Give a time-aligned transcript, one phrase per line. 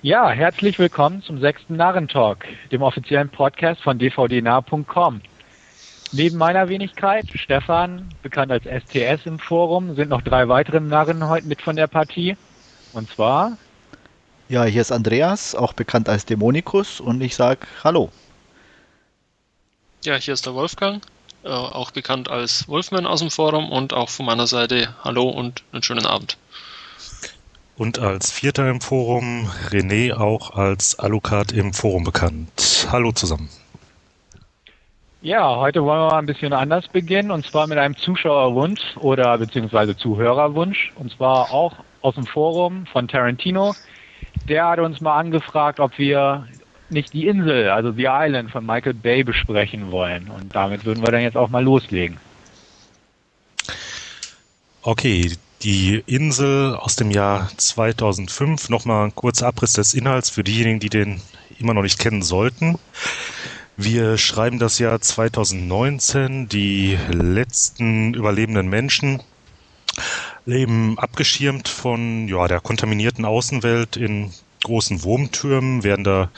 [0.00, 5.20] Ja, herzlich willkommen zum sechsten Narrentalk, dem offiziellen Podcast von dvdnah.com.
[6.12, 11.48] Neben meiner Wenigkeit, Stefan, bekannt als STS im Forum, sind noch drei weitere Narren heute
[11.48, 12.36] mit von der Partie.
[12.92, 13.58] Und zwar.
[14.48, 18.12] Ja, hier ist Andreas, auch bekannt als Dämonikus, und ich sage Hallo.
[20.04, 21.02] Ja, hier ist der Wolfgang,
[21.42, 25.64] äh, auch bekannt als Wolfman aus dem Forum und auch von meiner Seite Hallo und
[25.72, 26.38] einen schönen Abend.
[27.78, 32.88] Und als Vierter im Forum René auch als Alucard im Forum bekannt.
[32.90, 33.48] Hallo zusammen.
[35.22, 39.38] Ja, heute wollen wir mal ein bisschen anders beginnen und zwar mit einem Zuschauerwunsch oder
[39.38, 43.76] beziehungsweise Zuhörerwunsch und zwar auch aus dem Forum von Tarantino.
[44.48, 46.48] Der hat uns mal angefragt, ob wir
[46.90, 51.12] nicht die Insel, also The Island von Michael Bay besprechen wollen und damit würden wir
[51.12, 52.18] dann jetzt auch mal loslegen.
[54.82, 55.30] Okay,
[55.62, 58.68] die Insel aus dem Jahr 2005.
[58.68, 61.20] Nochmal ein kurzer Abriss des Inhalts für diejenigen, die den
[61.58, 62.78] immer noch nicht kennen sollten.
[63.76, 66.48] Wir schreiben das Jahr 2019.
[66.48, 69.22] Die letzten überlebenden Menschen
[70.46, 74.32] leben abgeschirmt von ja, der kontaminierten Außenwelt in
[74.64, 76.30] großen Wurmtürmen, werden da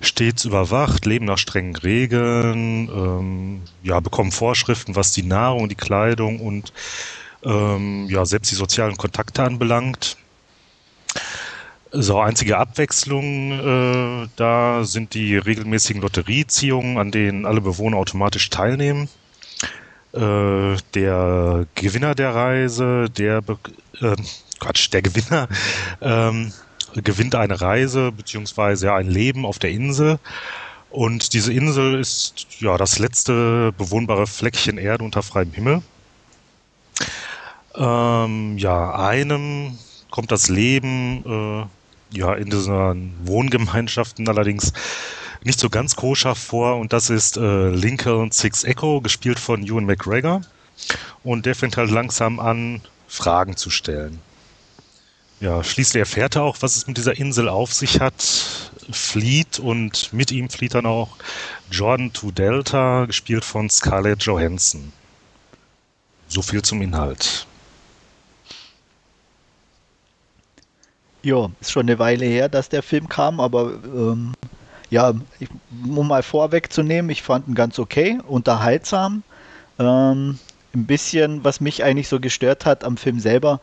[0.00, 6.40] stets überwacht, leben nach strengen Regeln, ähm, ja, bekommen Vorschriften, was die Nahrung, die Kleidung
[6.40, 6.72] und
[7.44, 10.16] ähm, ja, selbst die sozialen Kontakte anbelangt.
[11.92, 19.08] So, einzige Abwechslung äh, da sind die regelmäßigen Lotterieziehungen, an denen alle Bewohner automatisch teilnehmen.
[20.12, 23.42] Äh, der Gewinner der Reise, der
[24.00, 24.16] äh,
[24.60, 25.48] Quatsch, der Gewinner
[26.00, 26.52] ähm,
[26.94, 28.12] gewinnt eine Reise
[28.80, 30.18] ja, ein Leben auf der Insel.
[30.90, 35.82] Und diese Insel ist ja das letzte bewohnbare Fleckchen Erde unter freiem Himmel.
[37.74, 39.78] Ähm, ja, einem
[40.10, 44.72] kommt das Leben äh, ja in diesen Wohngemeinschaften allerdings
[45.44, 49.86] nicht so ganz koscher vor und das ist äh, Lincoln Six Echo, gespielt von Ewan
[49.86, 50.42] McGregor.
[51.22, 54.20] Und der fängt halt langsam an, Fragen zu stellen.
[55.40, 58.22] Ja, schließlich erfährt er auch, was es mit dieser Insel auf sich hat,
[58.90, 61.16] flieht und mit ihm flieht dann auch
[61.70, 64.92] Jordan to Delta, gespielt von Scarlett Johansson.
[66.28, 67.46] So viel zum Inhalt.
[71.22, 74.32] Ja, ist schon eine Weile her, dass der Film kam, aber ähm,
[74.88, 75.48] ja, ich,
[75.86, 79.22] um mal vorwegzunehmen, ich fand ihn ganz okay, unterhaltsam.
[79.78, 80.38] Ähm,
[80.74, 83.60] ein bisschen, was mich eigentlich so gestört hat am Film selber,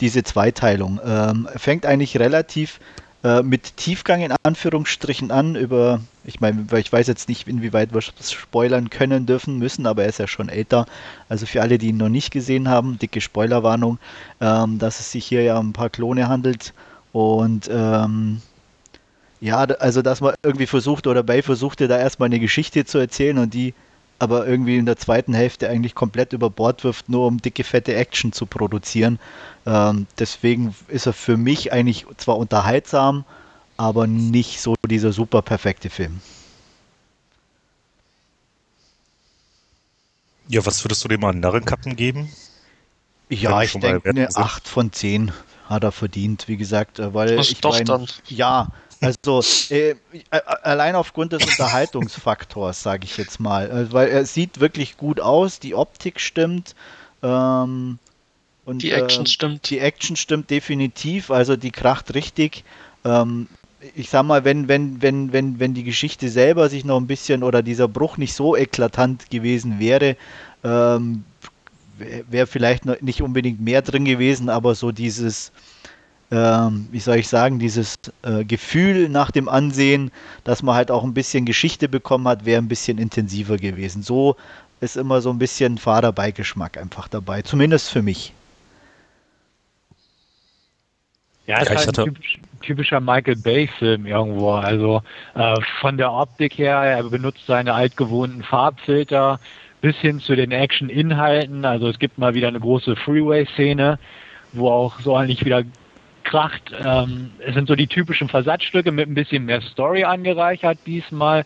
[0.00, 1.00] diese Zweiteilung.
[1.04, 2.80] Ähm, fängt eigentlich relativ
[3.24, 8.00] äh, mit Tiefgang in Anführungsstrichen an über, ich meine, ich weiß jetzt nicht, inwieweit wir
[8.00, 10.86] spoilern können, dürfen, müssen, aber er ist ja schon älter.
[11.28, 13.98] Also für alle, die ihn noch nicht gesehen haben, dicke Spoilerwarnung,
[14.40, 16.74] ähm, dass es sich hier ja um ein paar Klone handelt
[17.12, 18.40] und ähm,
[19.40, 23.38] ja, also dass man irgendwie versucht oder bei versuchte, da erstmal eine Geschichte zu erzählen
[23.38, 23.74] und die
[24.18, 27.94] aber irgendwie in der zweiten Hälfte eigentlich komplett über Bord wirft, nur um dicke, fette
[27.94, 29.18] Action zu produzieren.
[29.66, 33.24] Ähm, deswegen ist er für mich eigentlich zwar unterhaltsam,
[33.76, 36.20] aber nicht so dieser super perfekte Film.
[40.48, 42.28] Ja, was würdest du dem an Narrenkappen geben?
[43.28, 45.32] Ja, ich denke eine 8 von 10
[45.68, 48.68] hat er verdient, wie gesagt, äh, weil Was ich doch mein, ja,
[49.02, 49.96] also äh,
[50.62, 55.58] allein aufgrund des Unterhaltungsfaktors, sage ich jetzt mal, äh, weil er sieht wirklich gut aus,
[55.58, 56.76] die Optik stimmt.
[57.22, 57.98] Ähm,
[58.64, 59.70] und, Die Action äh, stimmt.
[59.70, 62.64] Die Action stimmt definitiv, also die kracht richtig.
[63.04, 63.48] Ähm,
[63.96, 67.42] ich sag mal, wenn, wenn, wenn, wenn, wenn die Geschichte selber sich noch ein bisschen
[67.42, 70.16] oder dieser Bruch nicht so eklatant gewesen wäre,
[70.62, 71.24] ähm,
[71.98, 75.50] wäre vielleicht noch nicht unbedingt mehr drin gewesen, aber so dieses,
[76.32, 80.12] ähm, wie soll ich sagen, dieses äh, Gefühl nach dem Ansehen,
[80.44, 84.02] dass man halt auch ein bisschen Geschichte bekommen hat, wäre ein bisschen intensiver gewesen.
[84.02, 84.36] So
[84.80, 88.34] ist immer so ein bisschen Fahrerbeigeschmack einfach dabei, zumindest für mich.
[91.46, 94.52] Ja, es Ja, ist halt ein typisch, typischer Michael Bay-Film irgendwo.
[94.52, 95.02] Also
[95.34, 99.40] äh, von der Optik her, er benutzt seine altgewohnten Farbfilter
[99.80, 101.64] bis hin zu den Action-Inhalten.
[101.64, 103.98] Also es gibt mal wieder eine große Freeway-Szene,
[104.52, 105.64] wo auch so eigentlich wieder
[106.24, 106.72] kracht.
[106.84, 111.44] Ähm, es sind so die typischen Versatzstücke mit ein bisschen mehr Story angereichert diesmal.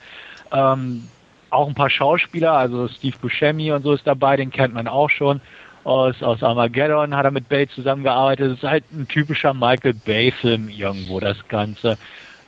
[0.53, 1.09] Ähm,
[1.51, 5.11] auch ein paar Schauspieler, also Steve Buscemi und so ist dabei, den kennt man auch
[5.11, 5.41] schon.
[5.85, 8.51] Aus, aus Armageddon hat er mit Bay zusammengearbeitet.
[8.51, 11.97] Es ist halt ein typischer Michael Bay-Film irgendwo, das Ganze.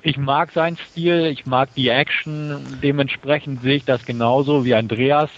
[0.02, 5.30] Ich mag seinen Stil, ich mag die Action, dementsprechend sehe ich das genauso wie Andreas.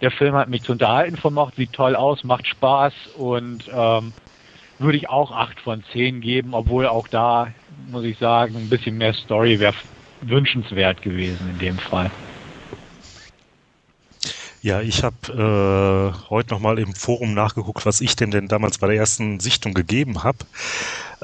[0.00, 4.12] Der Film hat mich zu unterhalten vermocht, sieht toll aus, macht Spaß und ähm,
[4.78, 7.48] würde ich auch 8 von 10 geben, obwohl auch da
[7.90, 9.74] muss ich sagen, ein bisschen mehr Story wäre
[10.22, 12.10] wünschenswert gewesen in dem Fall.
[14.62, 18.86] Ja, ich habe äh, heute nochmal im Forum nachgeguckt, was ich denn denn damals bei
[18.86, 20.38] der ersten Sichtung gegeben habe.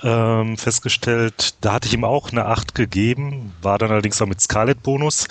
[0.02, 4.42] Ähm, festgestellt, da hatte ich ihm auch eine 8 gegeben, war dann allerdings auch mit
[4.42, 5.26] Scarlet-Bonus.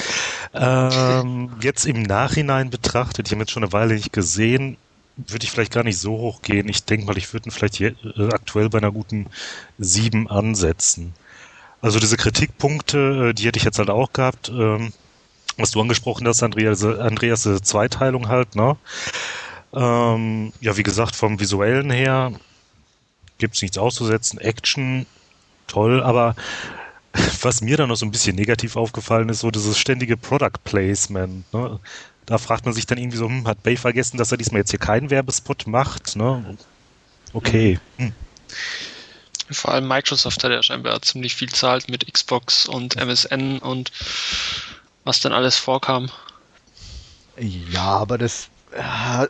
[0.55, 4.77] Ähm, jetzt im Nachhinein betrachtet, ich habe jetzt schon eine Weile nicht gesehen,
[5.27, 6.69] würde ich vielleicht gar nicht so hoch gehen.
[6.69, 7.93] Ich denke mal, ich würde ihn vielleicht äh,
[8.31, 9.27] aktuell bei einer guten
[9.77, 11.13] 7 ansetzen.
[11.81, 14.49] Also diese Kritikpunkte, äh, die hätte ich jetzt halt auch gehabt.
[14.49, 14.91] Ähm,
[15.57, 18.77] was du angesprochen hast, Andreas, Andreas Zweiteilung halt, ne?
[19.73, 22.31] Ähm, ja, wie gesagt, vom visuellen her
[23.37, 24.39] gibt's nichts auszusetzen.
[24.39, 25.05] Action,
[25.67, 26.35] toll, aber
[27.41, 31.51] was mir dann noch so ein bisschen negativ aufgefallen ist, so dieses ständige Product Placement.
[31.53, 31.79] Ne?
[32.29, 34.69] Da fragt man sich dann irgendwie so, hm, hat Bay vergessen, dass er diesmal jetzt
[34.69, 36.15] hier keinen Werbespot macht?
[36.15, 36.57] Ne?
[37.33, 37.79] Okay.
[37.97, 38.13] Hm.
[39.49, 43.91] Vor allem Microsoft hat ja scheinbar ziemlich viel zahlt mit Xbox und MSN und
[45.05, 46.11] was dann alles vorkam.
[47.39, 48.49] Ja, aber das,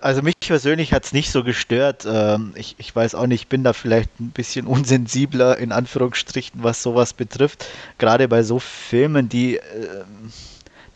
[0.01, 2.05] also mich persönlich hat es nicht so gestört.
[2.05, 6.63] Ähm, ich, ich weiß auch nicht, ich bin da vielleicht ein bisschen unsensibler in Anführungsstrichen,
[6.63, 7.65] was sowas betrifft.
[7.97, 10.33] Gerade bei so Filmen, die, ähm,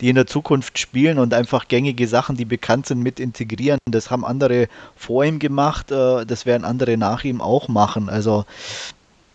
[0.00, 3.78] die in der Zukunft spielen und einfach gängige Sachen, die bekannt sind, mit integrieren.
[3.90, 8.08] Das haben andere vor ihm gemacht, äh, das werden andere nach ihm auch machen.
[8.08, 8.44] Also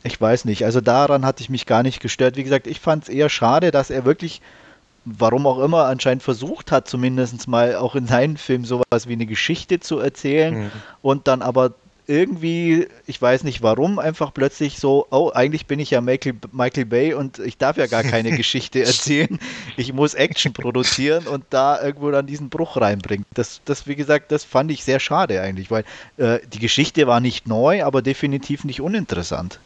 [0.03, 0.65] ich weiß nicht.
[0.65, 2.37] Also daran hatte ich mich gar nicht gestört.
[2.37, 4.41] Wie gesagt, ich fand es eher schade, dass er wirklich
[5.05, 9.25] warum auch immer, anscheinend versucht hat, zumindest mal auch in seinen Filmen sowas wie eine
[9.25, 10.71] Geschichte zu erzählen mhm.
[11.01, 11.73] und dann aber
[12.09, 16.85] irgendwie, ich weiß nicht warum, einfach plötzlich so, oh, eigentlich bin ich ja Michael, Michael
[16.85, 19.37] Bay und ich darf ja gar keine Geschichte erzählen.
[19.77, 23.27] Ich muss Action produzieren und da irgendwo dann diesen Bruch reinbringen.
[23.35, 25.83] Das, das wie gesagt, das fand ich sehr schade eigentlich, weil
[26.17, 29.59] äh, die Geschichte war nicht neu, aber definitiv nicht uninteressant.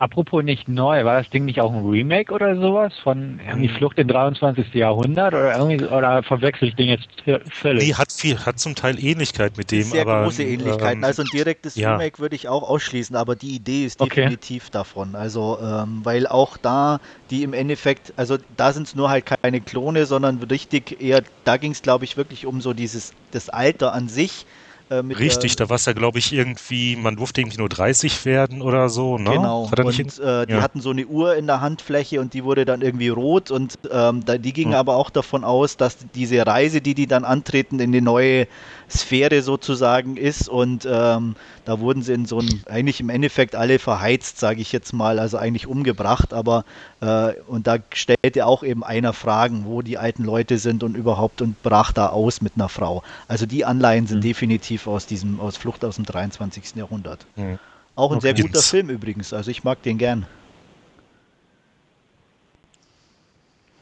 [0.00, 3.76] Apropos nicht neu, war das Ding nicht auch ein Remake oder sowas von irgendwie hm.
[3.76, 4.72] Flucht in 23.
[4.72, 7.06] Jahrhundert oder irgendwie oder verwechsel ich den jetzt
[7.52, 7.86] völlig?
[7.86, 11.00] Nee, hat viel, hat zum Teil Ähnlichkeit mit dem, Sehr aber große Ähnlichkeiten.
[11.00, 11.92] Ähm, also ein direktes ja.
[11.92, 14.72] Remake würde ich auch ausschließen, aber die Idee ist definitiv okay.
[14.72, 15.14] davon.
[15.14, 19.60] Also ähm, weil auch da die im Endeffekt, also da sind es nur halt keine
[19.60, 23.92] Klone, sondern richtig eher, da ging es glaube ich wirklich um so dieses das Alter
[23.92, 24.46] an sich
[24.90, 28.24] äh, Richtig, der, da war es ja, glaube ich, irgendwie, man durfte irgendwie nur 30
[28.24, 29.18] werden oder so.
[29.18, 29.30] Ne?
[29.30, 30.60] Genau, und äh, die ja.
[30.60, 34.24] hatten so eine Uhr in der Handfläche und die wurde dann irgendwie rot und ähm,
[34.24, 34.78] da, die gingen hm.
[34.78, 38.48] aber auch davon aus, dass diese Reise, die die dann antreten in die neue
[38.90, 43.78] Sphäre sozusagen ist und ähm, da wurden sie in so ein, eigentlich im Endeffekt alle
[43.78, 46.64] verheizt, sage ich jetzt mal, also eigentlich umgebracht, aber
[47.00, 51.42] äh, und da stellte auch eben einer Fragen, wo die alten Leute sind und überhaupt
[51.42, 53.02] und brach da aus mit einer Frau.
[53.28, 54.22] Also die Anleihen sind mhm.
[54.22, 56.76] definitiv aus diesem, aus Flucht aus dem 23.
[56.76, 57.26] Jahrhundert.
[57.36, 57.58] Mhm.
[57.96, 58.34] Auch ein okay.
[58.34, 60.26] sehr guter Film übrigens, also ich mag den gern.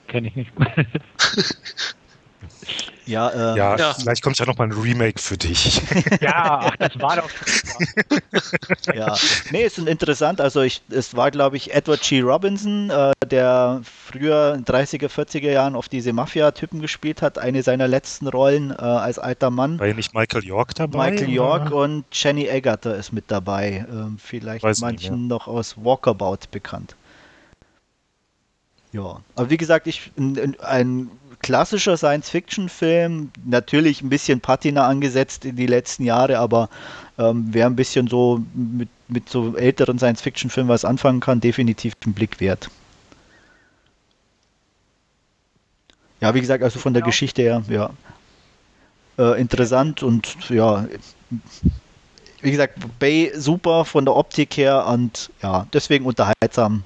[0.06, 0.52] Kenne ich nicht.
[3.08, 5.80] Ja, äh, ja, ja, vielleicht kommt ja noch mal ein Remake für dich.
[6.20, 9.16] ja, das war doch schon Ja,
[9.50, 10.42] nee, ist interessant.
[10.42, 12.20] Also ich, es war, glaube ich, Edward G.
[12.20, 17.38] Robinson, äh, der früher in 30er, 40er Jahren auf diese Mafia-Typen gespielt hat.
[17.38, 19.78] Eine seiner letzten Rollen äh, als alter Mann.
[19.78, 21.10] War ja nicht Michael York dabei?
[21.10, 21.76] Michael York oder?
[21.76, 23.86] und Jenny Agatha ist mit dabei.
[23.90, 26.94] Ähm, vielleicht Weiß manchen nicht, noch aus Walkabout bekannt.
[28.92, 31.10] Ja, aber wie gesagt, ich ein, ein
[31.48, 36.68] klassischer Science-Fiction-Film, natürlich ein bisschen Patina angesetzt in die letzten Jahre, aber
[37.16, 42.12] ähm, wer ein bisschen so mit, mit so älteren Science-Fiction-Filmen was anfangen kann, definitiv einen
[42.12, 42.68] Blick wert.
[46.20, 47.12] Ja, wie gesagt, also von der genau.
[47.12, 47.92] Geschichte her, ja.
[49.16, 50.86] Äh, interessant und ja,
[52.42, 56.82] wie gesagt, Bay super von der Optik her und ja, deswegen unterhaltsam.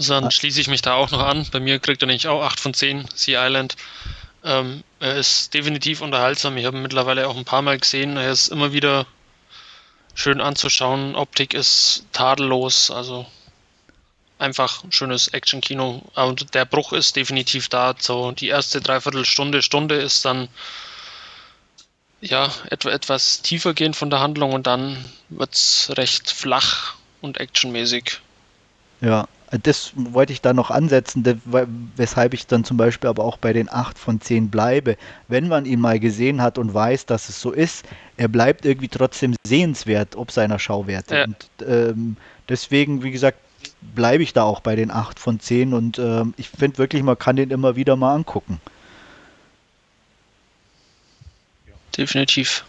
[0.00, 1.46] Also dann schließe ich mich da auch noch an.
[1.52, 3.76] Bei mir kriegt er nämlich auch 8 von 10, Sea Island.
[4.42, 6.56] Ähm, er ist definitiv unterhaltsam.
[6.56, 8.16] Ich habe ihn mittlerweile auch ein paar Mal gesehen.
[8.16, 9.04] Er ist immer wieder
[10.14, 11.16] schön anzuschauen.
[11.16, 12.90] Optik ist tadellos.
[12.90, 13.26] Also
[14.38, 16.02] einfach ein schönes Action-Kino.
[16.14, 17.94] Und der Bruch ist definitiv da.
[17.98, 20.48] So die erste Dreiviertelstunde, Stunde ist dann
[22.22, 27.36] ja etwa, etwas tiefer gehen von der Handlung und dann wird es recht flach und
[27.36, 28.20] actionmäßig.
[29.02, 31.24] Ja, das wollte ich da noch ansetzen,
[31.96, 34.96] weshalb ich dann zum Beispiel aber auch bei den 8 von 10 bleibe.
[35.26, 37.84] Wenn man ihn mal gesehen hat und weiß, dass es so ist,
[38.16, 41.16] er bleibt irgendwie trotzdem sehenswert ob seiner Schauwerte.
[41.16, 41.24] Ja.
[41.24, 42.16] Und ähm,
[42.48, 43.38] deswegen, wie gesagt,
[43.94, 47.18] bleibe ich da auch bei den 8 von 10 und ähm, ich finde wirklich, man
[47.18, 48.60] kann den immer wieder mal angucken.
[51.96, 52.64] Definitiv.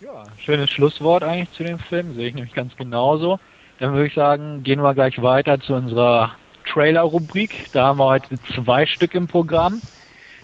[0.00, 3.40] Ja, schönes Schlusswort eigentlich zu dem Film, sehe ich nämlich ganz genauso.
[3.82, 6.36] Dann würde ich sagen, gehen wir gleich weiter zu unserer
[6.72, 7.66] Trailer-Rubrik.
[7.72, 9.82] Da haben wir heute zwei Stück im Programm.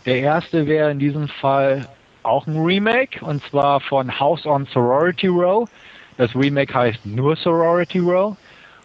[0.06, 1.86] Der erste wäre in diesem Fall
[2.24, 5.68] auch ein Remake und zwar von House on Sorority Row.
[6.16, 8.36] Das Remake heißt nur Sorority Row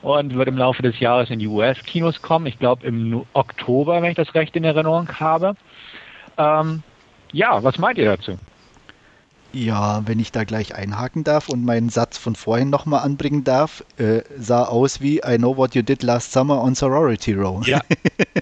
[0.04, 2.46] und wird im Laufe des Jahres in die US-Kinos kommen.
[2.46, 5.56] Ich glaube im Oktober, wenn ich das recht in Erinnerung habe.
[6.38, 6.84] Ähm,
[7.32, 8.38] ja, was meint ihr dazu?
[9.54, 13.84] Ja, wenn ich da gleich einhaken darf und meinen Satz von vorhin nochmal anbringen darf,
[13.98, 17.66] äh, sah aus wie I know what you did last summer on Sorority Row.
[17.68, 17.80] Ja.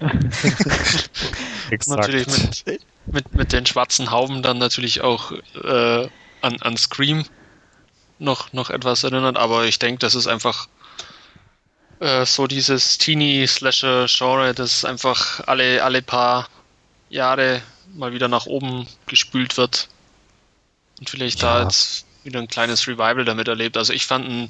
[1.86, 2.64] natürlich mit,
[3.06, 6.08] mit, mit den schwarzen Hauben dann natürlich auch äh,
[6.40, 7.24] an, an Scream
[8.18, 10.66] noch, noch etwas erinnert, aber ich denke, das ist einfach
[12.00, 16.48] äh, so dieses Teenie-Slasher-Genre, das einfach alle, alle paar
[17.10, 17.60] Jahre
[17.94, 19.88] mal wieder nach oben gespült wird
[21.02, 21.58] und vielleicht ja.
[21.58, 23.76] da jetzt wieder ein kleines Revival damit erlebt.
[23.76, 24.48] Also ich fand ihn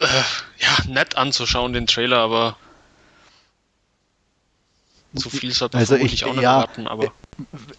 [0.00, 0.06] äh,
[0.58, 2.58] ja, nett anzuschauen, den Trailer, aber
[5.14, 6.86] so viel sollte man also ich, auch nicht ja, erwarten.
[6.86, 7.10] Aber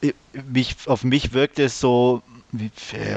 [0.01, 0.13] äh, äh,
[0.51, 2.71] mich, auf mich wirkt es so, wie,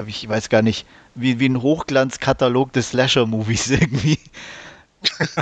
[0.06, 4.18] ich weiß gar nicht, wie, wie ein Hochglanzkatalog des Slasher-Movies irgendwie.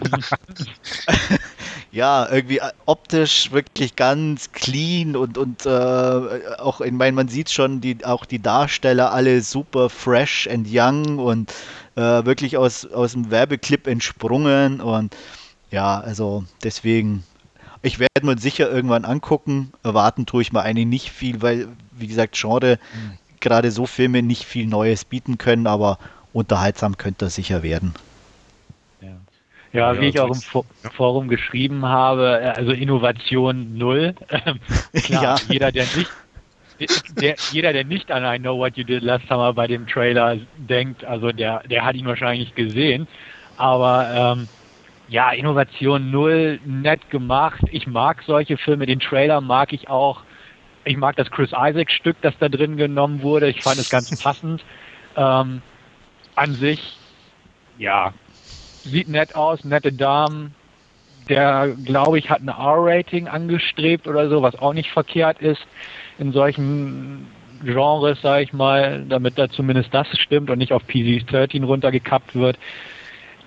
[1.92, 5.70] ja, irgendwie äh, optisch wirklich ganz clean und, und äh,
[6.58, 11.18] auch, ich meine, man sieht schon, die, auch die Darsteller alle super fresh and young
[11.18, 11.52] und
[11.96, 15.16] äh, wirklich aus, aus dem Werbeclip entsprungen und
[15.70, 17.24] ja, also deswegen,
[17.82, 19.72] ich werde mir sicher irgendwann angucken.
[19.82, 23.18] Erwarten tue ich mir eigentlich nicht viel, weil, wie gesagt, Genre mhm.
[23.40, 25.98] gerade so Filme nicht viel Neues bieten können, aber
[26.32, 27.94] unterhaltsam könnte er sicher werden.
[29.72, 34.14] Ja, ja wie ich auch im Forum geschrieben habe, äh, also Innovation null.
[34.92, 35.36] Klar, ja.
[35.48, 36.10] jeder, der nicht
[37.20, 40.38] der, jeder, der nicht an I Know What You Did Last Summer bei dem Trailer
[40.56, 43.06] denkt, also der, der hat ihn wahrscheinlich gesehen.
[43.58, 44.48] Aber ähm,
[45.08, 47.60] ja, Innovation null, nett gemacht.
[47.70, 48.86] Ich mag solche Filme.
[48.86, 50.22] Den Trailer mag ich auch.
[50.84, 53.48] Ich mag das Chris Isaac Stück, das da drin genommen wurde.
[53.50, 54.64] Ich fand es ganz passend.
[55.16, 55.60] Ähm,
[56.36, 56.96] an sich,
[57.76, 58.14] ja,
[58.84, 60.54] sieht nett aus, nette Damen.
[61.28, 65.64] Der, glaube ich, hat ein R-Rating angestrebt oder so, was auch nicht verkehrt ist
[66.18, 67.28] in solchen
[67.62, 72.58] Genres, sage ich mal, damit da zumindest das stimmt und nicht auf PG-13 runtergekappt wird.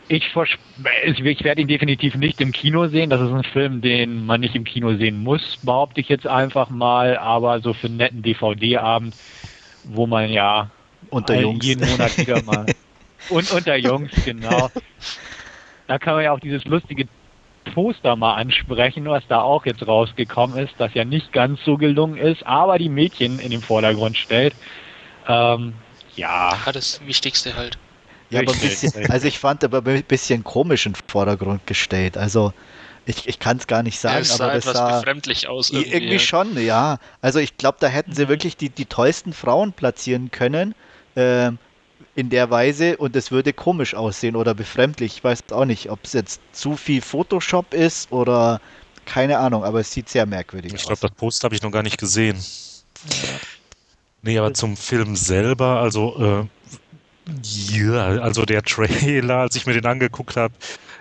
[0.08, 3.10] Ich, ich werde ihn definitiv nicht im Kino sehen.
[3.10, 6.70] Das ist ein Film, den man nicht im Kino sehen muss, behaupte ich jetzt einfach
[6.70, 7.18] mal.
[7.18, 9.16] Aber so für einen netten DVD-Abend,
[9.86, 10.70] wo man ja
[11.62, 12.66] jeden Monat wieder mal
[13.30, 14.70] Und unter Jungs, genau.
[15.88, 17.08] Da kann man ja auch dieses lustige
[17.74, 22.18] Poster mal ansprechen, was da auch jetzt rausgekommen ist, das ja nicht ganz so gelungen
[22.18, 24.53] ist, aber die Mädchen in den Vordergrund stellt.
[25.27, 25.74] Ähm,
[26.15, 26.51] ja.
[26.65, 26.72] ja.
[26.72, 27.77] Das Wichtigste halt.
[28.30, 32.18] Ja, aber ein bisschen, also ich fand aber ein bisschen komisch in den Vordergrund gestellt.
[32.18, 32.51] Also
[33.06, 35.70] ich, ich kann es gar nicht sagen, ja, aber das sah befremdlich aus.
[35.70, 36.98] Irgendwie, irgendwie schon, ja.
[37.22, 38.30] Also ich glaube, da hätten sie mhm.
[38.30, 40.74] wirklich die, die tollsten Frauen platzieren können.
[41.15, 41.60] Ähm,
[42.16, 45.18] in der Weise und es würde komisch aussehen oder befremdlich.
[45.18, 48.62] Ich weiß auch nicht, ob es jetzt zu viel Photoshop ist oder
[49.06, 50.82] keine Ahnung, aber es sieht sehr merkwürdig ich aus.
[50.82, 52.38] Ich glaube, das Post habe ich noch gar nicht gesehen.
[53.10, 53.30] Ja.
[54.22, 56.70] Nee, aber zum Film selber, also äh,
[57.44, 60.54] ja, also der Trailer, als ich mir den angeguckt habe,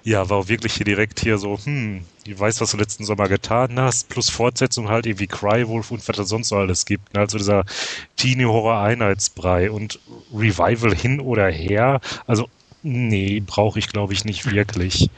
[0.05, 3.29] ja, war auch wirklich hier direkt hier so, hm, ich weiß, was du letzten Sommer
[3.29, 7.15] getan hast, plus Fortsetzung halt irgendwie Crywolf und was es sonst so alles gibt.
[7.15, 7.21] Ne?
[7.21, 7.65] Also dieser
[8.17, 10.01] Teenie-Horror-Einheitsbrei und
[10.33, 12.01] Revival hin oder her.
[12.27, 12.49] Also,
[12.83, 15.11] nee, brauche ich glaube ich nicht wirklich.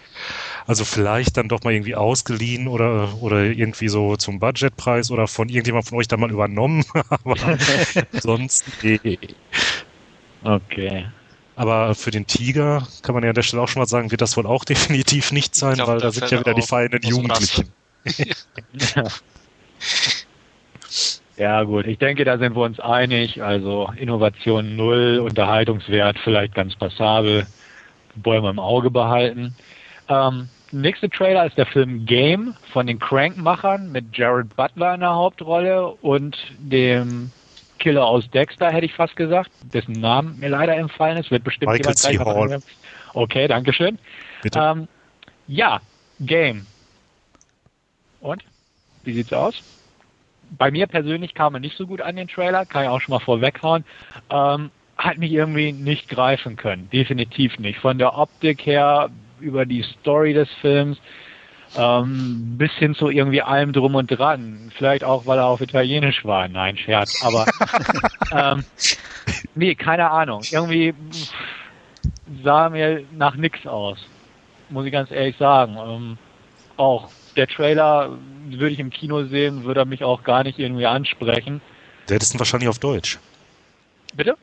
[0.66, 5.48] Also vielleicht dann doch mal irgendwie ausgeliehen oder, oder irgendwie so zum Budgetpreis oder von
[5.48, 6.84] irgendjemand von euch dann mal übernommen.
[7.10, 7.36] Aber
[8.12, 9.18] sonst nee.
[10.44, 11.13] Okay.
[11.56, 14.20] Aber für den Tiger kann man ja an der Stelle auch schon mal sagen, wird
[14.20, 17.72] das wohl auch definitiv nicht sein, glaub, weil da sind ja wieder die feinen Jugendlichen.
[18.96, 19.04] ja.
[21.36, 21.86] ja, gut.
[21.86, 23.42] Ich denke, da sind wir uns einig.
[23.42, 27.46] Also Innovation null, Unterhaltungswert vielleicht ganz passabel.
[28.16, 29.54] Wir im Auge behalten.
[30.08, 35.14] Ähm, nächste Trailer ist der Film Game von den Crank-Machern mit Jared Butler in der
[35.14, 37.32] Hauptrolle und dem
[37.84, 41.70] Killer aus Dexter, hätte ich fast gesagt, dessen Namen mir leider entfallen ist, wird bestimmt
[41.70, 42.18] Michael C.
[42.18, 42.62] Hall.
[43.12, 43.98] Okay, danke schön.
[44.42, 44.58] Bitte.
[44.58, 44.88] Ähm,
[45.46, 45.82] ja,
[46.18, 46.66] Game.
[48.22, 48.42] Und?
[49.04, 49.62] Wie sieht's aus?
[50.56, 53.12] Bei mir persönlich kam er nicht so gut an den Trailer, kann ich auch schon
[53.12, 53.84] mal vorweghauen.
[54.30, 56.88] Ähm, hat mich irgendwie nicht greifen können.
[56.90, 57.80] Definitiv nicht.
[57.80, 59.10] Von der Optik her,
[59.40, 60.96] über die Story des Films,
[61.76, 64.70] Ähm, bis hin zu irgendwie allem drum und dran.
[64.76, 66.46] Vielleicht auch, weil er auf Italienisch war.
[66.48, 67.22] Nein, Scherz.
[67.22, 67.46] Aber
[68.32, 68.64] ähm,
[69.54, 70.42] nee, keine Ahnung.
[70.50, 70.94] Irgendwie
[72.42, 73.98] sah mir nach nix aus.
[74.68, 75.76] Muss ich ganz ehrlich sagen.
[75.76, 76.18] Ähm,
[76.76, 78.16] auch der Trailer
[78.48, 81.60] würde ich im Kino sehen, würde er mich auch gar nicht irgendwie ansprechen.
[82.08, 83.18] Der hättest du wahrscheinlich auf Deutsch.
[84.14, 84.36] Bitte?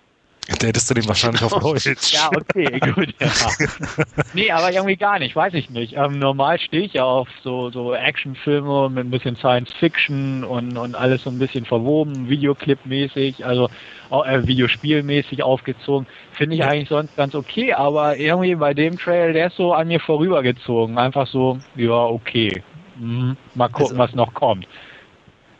[0.48, 1.86] Der hättest du den wahrscheinlich auf Deutsch.
[2.12, 3.14] Ja, okay, gut.
[3.20, 3.30] Ja.
[4.34, 5.94] Nee, aber irgendwie gar nicht, weiß ich nicht.
[5.96, 10.78] Ähm, normal stehe ich ja auf so, so Actionfilme mit ein bisschen Science Fiction und,
[10.78, 13.70] und alles so ein bisschen verwoben, Videoclip-mäßig, also
[14.10, 16.08] äh, Videospielmäßig aufgezogen.
[16.34, 19.88] Finde ich eigentlich sonst ganz okay, aber irgendwie bei dem Trail, der ist so an
[19.88, 20.98] mir vorübergezogen.
[20.98, 22.64] Einfach so, ja, okay.
[23.00, 23.38] Mhm.
[23.56, 24.68] Mal gucken, also, was noch kommt.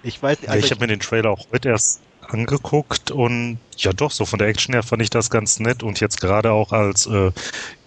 [0.04, 4.12] Ich weiß, also ich habe mir den Trailer auch heute erst angeguckt und ja doch,
[4.12, 7.08] so von der Action her fand ich das ganz nett und jetzt gerade auch als
[7.08, 7.32] äh,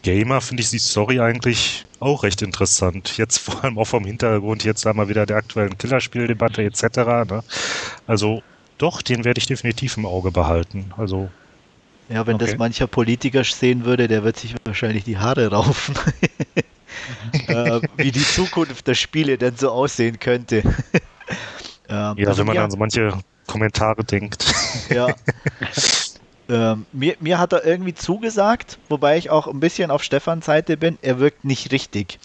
[0.02, 3.16] Gamer finde ich die Story eigentlich auch recht interessant.
[3.16, 6.82] Jetzt vor allem auch vom Hintergrund, jetzt wir wieder der aktuellen Killerspieldebatte etc.
[7.28, 7.44] Ne?
[8.06, 8.42] Also
[8.78, 10.92] doch, den werde ich definitiv im Auge behalten.
[10.96, 11.30] Also
[12.08, 12.46] ja, wenn okay.
[12.46, 15.94] das mancher Politiker sehen würde, der wird sich wahrscheinlich die Haare raufen.
[17.46, 20.56] äh, wie die Zukunft der Spiele denn so aussehen könnte.
[21.88, 24.44] ähm, ja, wenn man ja, an so manche Kommentare denkt.
[24.90, 25.08] Ja.
[26.48, 30.76] ähm, mir, mir hat er irgendwie zugesagt, wobei ich auch ein bisschen auf Stefans Seite
[30.76, 32.18] bin, er wirkt nicht richtig.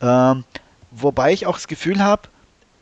[0.00, 0.44] Ähm,
[0.90, 2.22] wobei ich auch das Gefühl habe,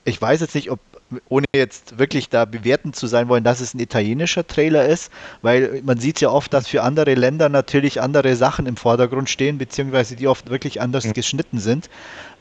[0.04, 0.80] ich weiß jetzt nicht, ob
[1.28, 5.10] ohne jetzt wirklich da bewerten zu sein wollen, dass es ein italienischer Trailer ist,
[5.42, 9.58] weil man sieht ja oft, dass für andere Länder natürlich andere Sachen im Vordergrund stehen,
[9.58, 11.14] beziehungsweise die oft wirklich anders mhm.
[11.14, 11.88] geschnitten sind.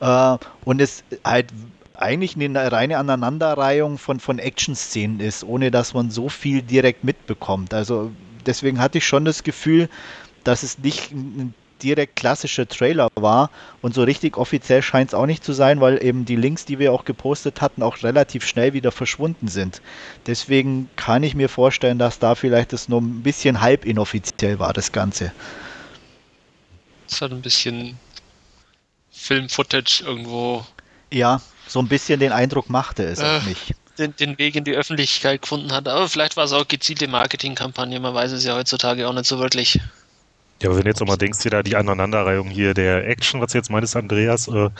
[0.00, 1.46] Äh, und es halt
[1.98, 7.74] eigentlich eine reine Aneinanderreihung von, von Action-Szenen ist, ohne dass man so viel direkt mitbekommt.
[7.74, 8.12] Also
[8.46, 9.88] deswegen hatte ich schon das Gefühl,
[10.44, 13.50] dass es nicht ein direkt klassischer Trailer war
[13.82, 16.78] und so richtig offiziell scheint es auch nicht zu sein, weil eben die Links, die
[16.78, 19.80] wir auch gepostet hatten, auch relativ schnell wieder verschwunden sind.
[20.26, 24.72] Deswegen kann ich mir vorstellen, dass da vielleicht das nur ein bisschen halb inoffiziell war,
[24.72, 25.32] das Ganze.
[27.08, 27.98] Es hat ein bisschen
[29.10, 30.64] Film-Footage irgendwo.
[31.10, 33.74] Ja, so ein bisschen den Eindruck machte es äh, auf mich.
[33.98, 35.88] Den, den, Weg in die Öffentlichkeit gefunden hat.
[35.88, 39.38] Aber vielleicht war es auch gezielte Marketingkampagne, man weiß es ja heutzutage auch nicht so
[39.38, 39.80] wirklich.
[40.62, 43.52] Ja, aber wenn du jetzt auch mal denkst, wieder die Aneinanderreihung hier der Action, was
[43.52, 44.70] jetzt meines Andreas, äh,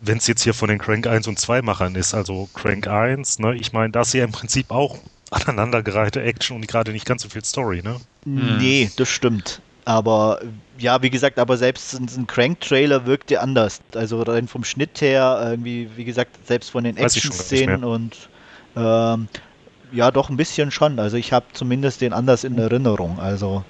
[0.00, 3.38] wenn es jetzt hier von den Crank 1 und 2 Machern ist, also Crank 1,
[3.38, 4.98] ne, ich meine, das ist ja im Prinzip auch
[5.30, 8.00] aneinandergereihte Action und gerade nicht ganz so viel Story, ne?
[8.24, 9.60] Nee, das stimmt.
[9.84, 10.40] Aber
[10.78, 13.80] ja, wie gesagt, aber selbst ein Crank-Trailer wirkte anders.
[13.94, 18.28] Also rein vom Schnitt her, irgendwie, wie gesagt, selbst von den Action-Szenen und
[18.76, 19.28] ähm,
[19.92, 20.98] ja, doch ein bisschen schon.
[20.98, 23.18] Also ich habe zumindest den anders in Erinnerung.
[23.20, 23.62] Also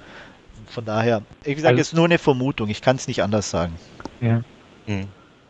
[0.69, 2.69] von daher, wie gesagt, also, ist nur eine Vermutung.
[2.69, 3.75] Ich kann es nicht anders sagen.
[4.21, 4.43] Ja.
[4.87, 5.09] Hm.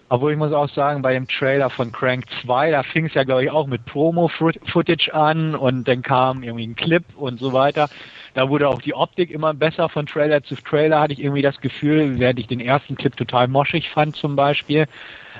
[0.08, 3.24] Aber ich muss auch sagen, bei dem Trailer von Crank 2, da fing es ja,
[3.24, 7.88] glaube ich, auch mit Promo-Footage an und dann kam irgendwie ein Clip und so weiter.
[8.34, 11.60] Da wurde auch die Optik immer besser von Trailer zu Trailer, hatte ich irgendwie das
[11.60, 14.86] Gefühl, während ich den ersten Clip total moschig fand zum Beispiel.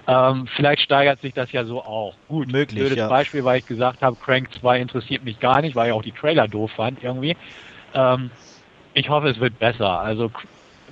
[0.06, 2.14] Ähm, vielleicht steigert sich das ja so auch.
[2.28, 2.78] Gut, möglich.
[2.78, 3.08] Blödes ja.
[3.08, 6.12] Beispiel, weil ich gesagt habe, Crank 2 interessiert mich gar nicht, weil ich auch die
[6.12, 7.36] Trailer doof fand irgendwie.
[7.94, 8.30] Ähm,
[8.92, 10.00] ich hoffe, es wird besser.
[10.00, 10.30] Also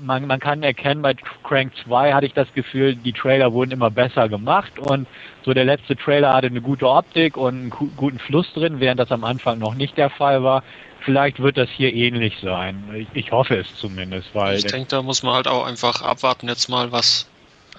[0.01, 3.91] man, man kann erkennen, bei Crank 2 hatte ich das Gefühl, die Trailer wurden immer
[3.91, 5.07] besser gemacht und
[5.45, 9.13] so der letzte Trailer hatte eine gute Optik und einen guten Fluss drin, während das
[9.13, 10.63] am Anfang noch nicht der Fall war.
[11.05, 12.83] Vielleicht wird das hier ähnlich sein.
[12.95, 14.57] Ich, ich hoffe es zumindest, weil.
[14.57, 17.27] Ich denke, da muss man halt auch einfach abwarten jetzt mal, was,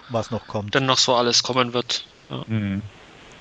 [0.10, 0.76] was noch kommt.
[0.76, 2.06] Denn noch so alles kommen wird.
[2.30, 2.82] Ja, mhm.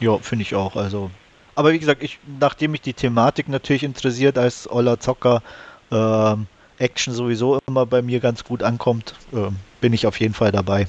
[0.00, 0.76] ja finde ich auch.
[0.76, 1.10] Also.
[1.54, 5.42] Aber wie gesagt, ich, nachdem mich die Thematik natürlich interessiert als Oller Zocker,
[5.90, 6.46] ähm,
[6.78, 10.86] Action sowieso immer bei mir ganz gut ankommt, äh, bin ich auf jeden Fall dabei.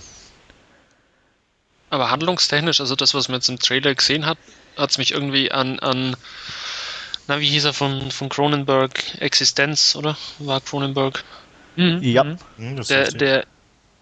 [1.89, 4.37] Aber handlungstechnisch, also das, was man jetzt im Trailer gesehen hat,
[4.77, 6.15] hat es mich irgendwie an, an
[7.27, 9.19] na, wie hieß er von, von Cronenberg?
[9.19, 10.17] Existenz, oder?
[10.39, 11.23] War Cronenberg?
[11.75, 11.99] Mhm.
[12.01, 12.23] Ja.
[12.23, 12.37] Mhm.
[12.57, 13.45] mhm der, der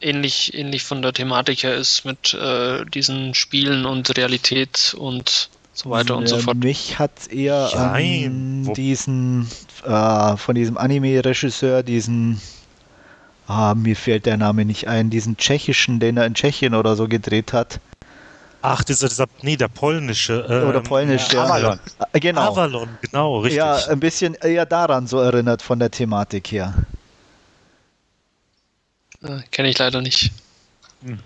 [0.01, 5.89] ähnlich, ähnlich von der Thematik her ist mit äh, diesen Spielen und Realität und so
[5.89, 6.57] weiter und so fort.
[6.57, 9.47] Mich hat eher an diesen
[9.86, 12.41] äh, von diesem Anime-Regisseur, diesen
[13.47, 17.07] ah, mir fällt der Name nicht ein, diesen tschechischen, den er in Tschechien oder so
[17.07, 17.79] gedreht hat.
[18.62, 20.45] Ach, dieser, dieser nee, der polnische.
[20.47, 21.45] Ähm, Oder polnisch, ja.
[21.45, 21.80] Avalon.
[22.13, 22.52] Äh, genau.
[22.52, 23.58] Avalon, genau, richtig.
[23.58, 26.74] Ja, ein bisschen eher daran so erinnert von der Thematik her.
[29.24, 30.32] Äh, Kenne ich leider nicht.
[31.04, 31.19] Hm.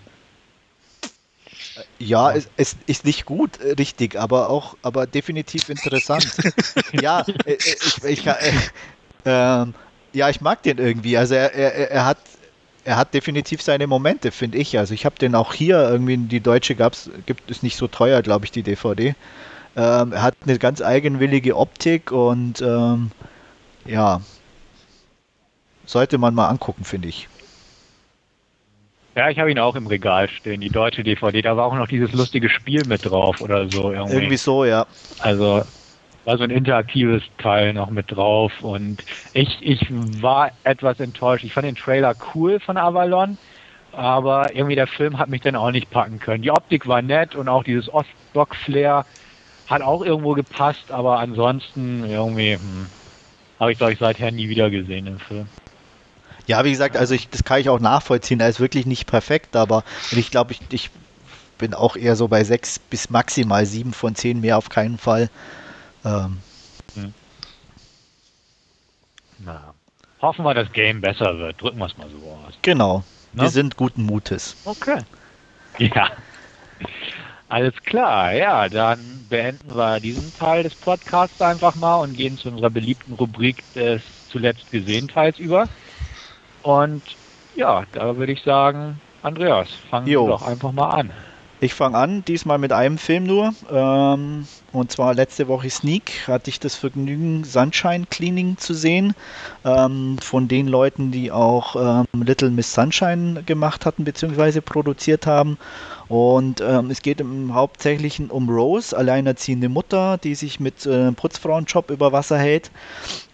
[2.00, 6.26] Ja, es, es, ist nicht gut, äh, richtig, aber auch, aber definitiv interessant.
[6.93, 8.54] ja, äh, ich, ich, äh,
[9.26, 9.65] äh,
[10.13, 11.17] ja, ich mag den irgendwie.
[11.17, 12.17] Also er, er, er hat
[12.86, 14.78] er hat definitiv seine Momente, finde ich.
[14.78, 18.21] Also ich habe den auch hier irgendwie, die deutsche gab's, gibt es nicht so teuer,
[18.21, 19.15] glaube ich, die DVD.
[19.76, 23.12] Ähm, er hat eine ganz eigenwillige Optik und ähm,
[23.86, 24.21] ja,
[25.86, 27.28] sollte man mal angucken, finde ich.
[29.15, 31.41] Ja, ich habe ihn auch im Regal stehen, die deutsche DVD.
[31.41, 33.91] Da war auch noch dieses lustige Spiel mit drauf oder so.
[33.91, 34.86] Irgendwie, irgendwie so, ja.
[35.19, 35.63] Also
[36.25, 41.43] war so ein interaktives Teil noch mit drauf und ich, ich war etwas enttäuscht.
[41.43, 43.38] Ich fand den Trailer cool von Avalon,
[43.91, 46.41] aber irgendwie der Film hat mich dann auch nicht packen können.
[46.41, 49.05] Die Optik war nett und auch dieses Ostblock-Flair
[49.67, 52.88] hat auch irgendwo gepasst, aber ansonsten irgendwie hm,
[53.59, 55.47] habe ich, glaube ich, seither nie wieder gesehen im Film.
[56.47, 58.39] Ja, wie gesagt, also ich, das kann ich auch nachvollziehen.
[58.39, 60.91] Er ist wirklich nicht perfekt, aber ich glaube, ich, ich
[61.57, 65.29] bin auch eher so bei sechs bis maximal sieben von zehn mehr auf keinen Fall.
[66.06, 66.38] Ähm.
[66.94, 67.13] Hm.
[69.39, 69.74] Na,
[70.22, 71.62] hoffen wir, dass Game besser wird.
[71.62, 72.54] Drücken wir es mal so aus.
[72.62, 73.04] Genau.
[73.34, 73.44] Na?
[73.44, 74.56] Wir sind guten Mutes.
[74.65, 75.02] Okay.
[75.78, 76.10] Ja.
[77.50, 82.48] Alles klar, ja, dann beenden wir diesen Teil des Podcasts einfach mal und gehen zu
[82.48, 85.68] unserer beliebten Rubrik des zuletzt gesehen Teils über.
[86.63, 87.04] Und
[87.56, 91.12] ja, da würde ich sagen, Andreas, fangen wir doch einfach mal an.
[91.60, 93.54] Ich fange an, diesmal mit einem Film nur.
[93.72, 99.15] Ähm, und zwar letzte Woche Sneak hatte ich das Vergnügen, Sunshine Cleaning zu sehen.
[99.63, 104.61] Ähm, von den Leuten, die auch ähm, Little Miss Sunshine gemacht hatten bzw.
[104.61, 105.57] produziert haben.
[106.07, 111.89] Und ähm, es geht im Hauptsächlichen um Rose, alleinerziehende Mutter, die sich mit äh, Putzfrauenjob
[111.89, 112.69] über Wasser hält.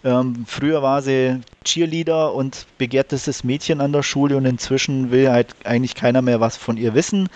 [0.04, 5.54] Ähm, früher war sie Cheerleader und begehrtestes Mädchen an der Schule und inzwischen will halt
[5.64, 7.28] eigentlich keiner mehr was von ihr wissen.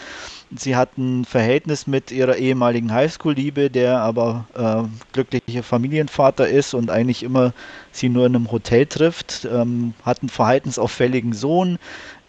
[0.54, 6.88] Sie hat ein Verhältnis mit ihrer ehemaligen Highschool-Liebe, der aber äh, glücklicher Familienvater ist und
[6.88, 7.52] eigentlich immer
[7.90, 9.44] sie nur in einem Hotel trifft.
[9.50, 11.78] Ähm, hat einen verhaltensauffälligen Sohn.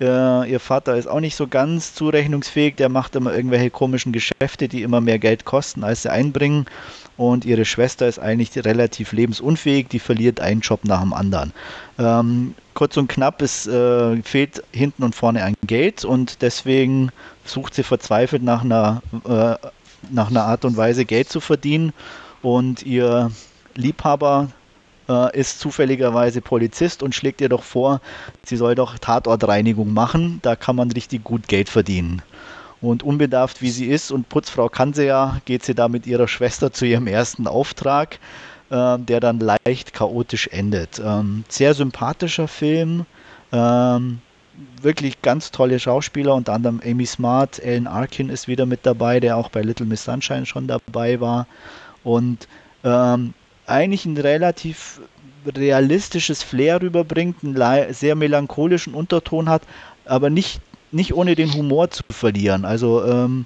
[0.02, 2.76] Äh, ihr Vater ist auch nicht so ganz zurechnungsfähig.
[2.76, 6.66] Der macht immer irgendwelche komischen Geschäfte, die immer mehr Geld kosten, als sie einbringen.
[7.18, 9.88] Und ihre Schwester ist eigentlich relativ lebensunfähig.
[9.88, 11.52] Die verliert einen Job nach dem anderen.
[11.98, 17.10] Ähm, kurz und knapp, es äh, fehlt hinten und vorne an Geld und deswegen
[17.44, 19.56] sucht sie verzweifelt nach einer, äh,
[20.12, 21.92] nach einer Art und Weise Geld zu verdienen
[22.44, 23.32] und ihr
[23.74, 24.50] Liebhaber
[25.10, 28.02] äh, ist zufälligerweise Polizist und schlägt ihr doch vor,
[28.44, 32.22] sie soll doch Tatortreinigung machen, da kann man richtig gut Geld verdienen.
[32.82, 36.28] Und unbedarft wie sie ist und Putzfrau kann sie ja, geht sie da mit ihrer
[36.28, 38.20] Schwester zu ihrem ersten Auftrag,
[38.70, 41.02] äh, der dann leicht chaotisch endet.
[41.04, 43.06] Ähm, sehr sympathischer Film,
[43.52, 44.20] ähm,
[44.82, 49.38] wirklich ganz tolle Schauspieler, unter anderem Amy Smart, Alan Arkin ist wieder mit dabei, der
[49.38, 51.48] auch bei Little Miss Sunshine schon dabei war.
[52.04, 52.48] Und
[52.84, 53.34] ähm,
[53.66, 55.02] eigentlich ein relativ
[55.46, 59.62] realistisches Flair rüberbringt, einen sehr melancholischen Unterton hat,
[60.06, 60.62] aber nicht,
[60.92, 62.66] nicht ohne den Humor zu verlieren.
[62.66, 63.46] Also ähm,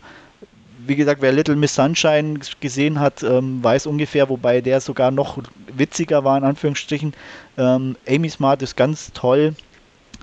[0.88, 5.38] wie gesagt, wer Little Miss Sunshine gesehen hat, ähm, weiß ungefähr, wobei der sogar noch
[5.75, 7.13] witziger war, in Anführungsstrichen.
[7.58, 9.56] Ähm, Amy Smart ist ganz toll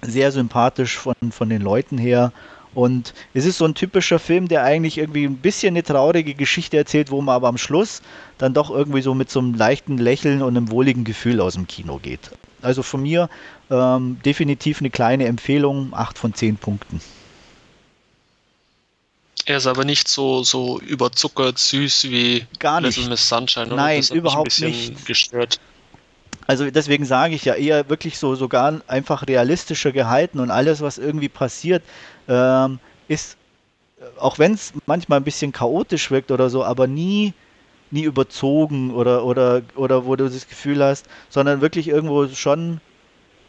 [0.02, 2.32] sehr sympathisch von, von den Leuten her.
[2.74, 6.76] Und es ist so ein typischer Film, der eigentlich irgendwie ein bisschen eine traurige Geschichte
[6.76, 8.02] erzählt, wo man aber am Schluss
[8.36, 11.66] dann doch irgendwie so mit so einem leichten Lächeln und einem wohligen Gefühl aus dem
[11.66, 12.30] Kino geht.
[12.62, 13.28] Also von mir
[13.70, 17.00] ähm, definitiv eine kleine Empfehlung, 8 von 10 Punkten.
[19.46, 22.96] Er ist aber nicht so, so überzuckert süß wie Gar nicht.
[22.96, 23.66] Little Miss Sunshine.
[23.66, 23.76] Oder?
[23.76, 25.06] Nein, überhaupt nicht.
[25.06, 25.58] Gestört.
[26.46, 30.98] Also deswegen sage ich ja eher wirklich so sogar einfach realistischer gehalten und alles, was
[30.98, 31.82] irgendwie passiert,
[32.26, 33.36] ähm, ist,
[34.18, 37.34] auch wenn es manchmal ein bisschen chaotisch wirkt oder so, aber nie,
[37.90, 42.80] nie überzogen oder, oder, oder wo du das Gefühl hast, sondern wirklich irgendwo schon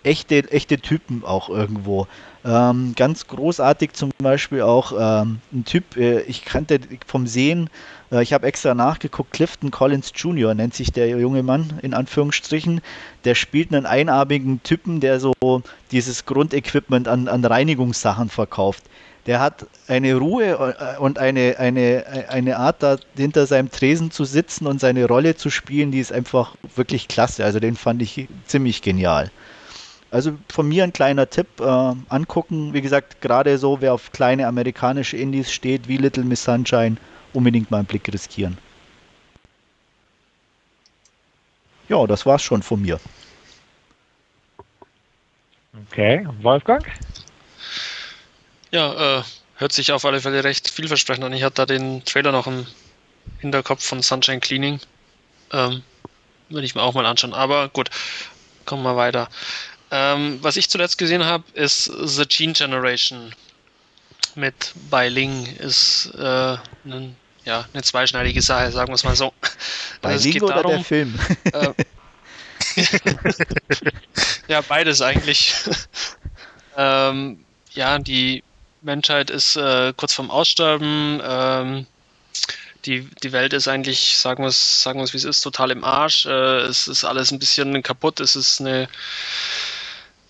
[0.04, 2.08] echte, echte Typen auch irgendwo.
[2.45, 7.69] Ähm, ganz großartig zum Beispiel auch ähm, ein Typ, äh, ich kannte vom Sehen,
[8.12, 10.54] äh, ich habe extra nachgeguckt, Clifton Collins Jr.
[10.54, 12.80] nennt sich der junge Mann in Anführungsstrichen.
[13.25, 15.34] Der spielt einen einarmigen Typen, der so
[15.91, 18.84] dieses Grundequipment an, an Reinigungssachen verkauft.
[19.25, 24.25] Der hat eine Ruhe äh, und eine, eine, eine Art, da hinter seinem Tresen zu
[24.25, 27.43] sitzen und seine Rolle zu spielen, die ist einfach wirklich klasse.
[27.45, 29.32] Also den fand ich ziemlich genial.
[30.12, 32.73] Also von mir ein kleiner Tipp, äh, angucken.
[32.73, 36.97] Wie gesagt, gerade so, wer auf kleine amerikanische Indies steht, wie Little Miss Sunshine,
[37.34, 38.58] unbedingt mal einen Blick riskieren.
[41.89, 42.99] Ja, das war's schon von mir.
[45.91, 46.86] Okay, Wolfgang?
[48.71, 49.23] Ja, äh,
[49.55, 51.34] hört sich auf alle Fälle recht vielversprechend an.
[51.34, 52.67] Ich hatte da den Trailer noch im
[53.39, 54.79] Hinterkopf von Sunshine Cleaning.
[55.51, 55.84] Ähm,
[56.49, 57.34] würde ich mir auch mal anschauen.
[57.34, 57.89] Aber gut,
[58.65, 59.29] kommen wir weiter.
[59.91, 63.34] Ähm, was ich zuletzt gesehen habe, ist The Gene Generation
[64.36, 65.45] mit Bai Ling.
[65.58, 69.34] Ist äh, ein, ja, eine zweischneidige Sache, sagen wir es mal so.
[70.01, 71.19] Bai also Ling oder darum, der Film?
[71.51, 71.73] Äh,
[74.47, 75.53] ja, beides eigentlich.
[76.77, 78.43] ähm, ja, die
[78.81, 81.21] Menschheit ist äh, kurz vorm Aussterben.
[81.23, 81.85] Ähm,
[82.85, 86.25] die, die Welt ist eigentlich, sagen wir es, sagen wie es ist, total im Arsch.
[86.25, 88.19] Äh, es ist alles ein bisschen kaputt.
[88.19, 88.87] Es ist eine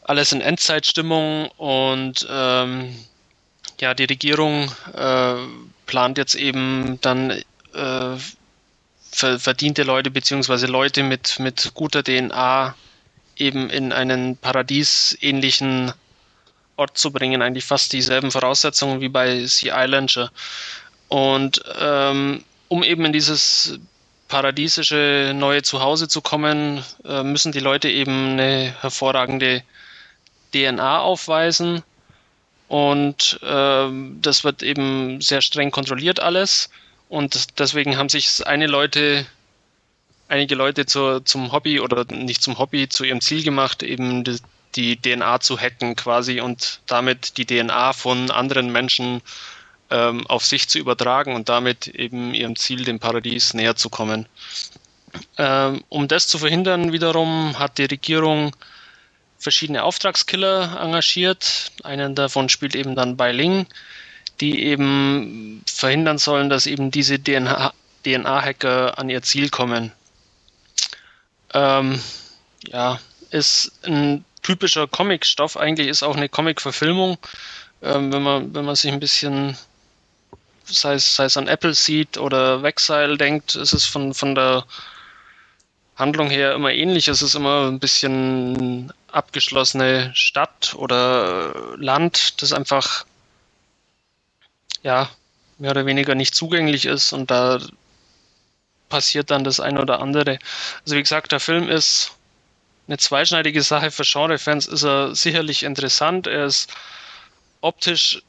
[0.03, 2.95] alles in Endzeitstimmung und ähm,
[3.79, 5.35] ja, die Regierung äh,
[5.85, 7.29] plant jetzt eben dann
[7.73, 8.17] äh,
[9.11, 12.73] verdiente Leute beziehungsweise Leute mit, mit guter DNA
[13.37, 15.93] eben in einen paradiesähnlichen
[16.79, 20.31] Ort zu bringen, eigentlich fast dieselben Voraussetzungen wie bei Sea Islander.
[21.09, 23.79] Und ähm, um eben in dieses
[24.29, 29.63] paradiesische neue Zuhause zu kommen, äh, müssen die Leute eben eine hervorragende
[30.53, 31.83] DNA aufweisen.
[32.67, 33.87] Und äh,
[34.21, 36.69] das wird eben sehr streng kontrolliert alles.
[37.09, 39.25] Und deswegen haben sich eine Leute,
[40.27, 44.37] einige Leute zur, zum Hobby oder nicht zum Hobby, zu ihrem Ziel gemacht, eben die,
[44.75, 49.21] die DNA zu hacken quasi und damit die DNA von anderen Menschen
[49.89, 54.27] ähm, auf sich zu übertragen und damit eben ihrem Ziel, dem Paradies, näher zu kommen.
[55.37, 58.55] Ähm, um das zu verhindern, wiederum hat die Regierung
[59.39, 61.71] verschiedene Auftragskiller engagiert.
[61.83, 63.65] Einen davon spielt eben dann Bai Ling,
[64.39, 69.91] die eben verhindern sollen, dass eben diese DNA-Hacker DNA an ihr Ziel kommen.
[71.53, 71.99] Ähm,
[72.67, 72.99] ja,
[73.31, 75.57] ist ein typischer Comic-Stoff.
[75.57, 77.17] Eigentlich ist auch eine Comic-Verfilmung.
[77.81, 79.57] Ähm, wenn, man, wenn man sich ein bisschen
[80.71, 84.65] sei es, sei es an Apple Seed oder Vexile denkt, ist es von, von der
[85.95, 87.07] Handlung her immer ähnlich.
[87.07, 93.05] Es ist immer ein bisschen abgeschlossene Stadt oder Land, das einfach
[94.83, 95.09] ja
[95.57, 97.59] mehr oder weniger nicht zugänglich ist und da
[98.87, 100.39] passiert dann das eine oder andere.
[100.83, 102.11] Also wie gesagt, der Film ist
[102.89, 103.91] eine zweischneidige Sache.
[103.91, 106.27] Für Genrefans ist er sicherlich interessant.
[106.27, 106.73] Er ist
[107.61, 108.23] optisch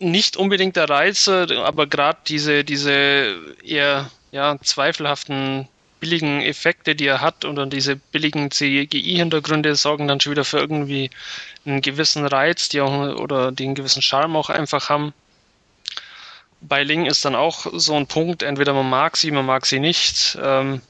[0.00, 5.68] nicht unbedingt der Reiz, aber gerade diese, diese eher ja, zweifelhaften
[6.00, 11.10] billigen Effekte, die er hat, oder diese billigen CGI-Hintergründe sorgen dann schon wieder für irgendwie
[11.64, 15.14] einen gewissen Reiz, die auch oder den gewissen Charme auch einfach haben.
[16.60, 19.78] Bei Ling ist dann auch so ein Punkt, entweder man mag sie, man mag sie
[19.78, 20.36] nicht.
[20.42, 20.82] Ähm,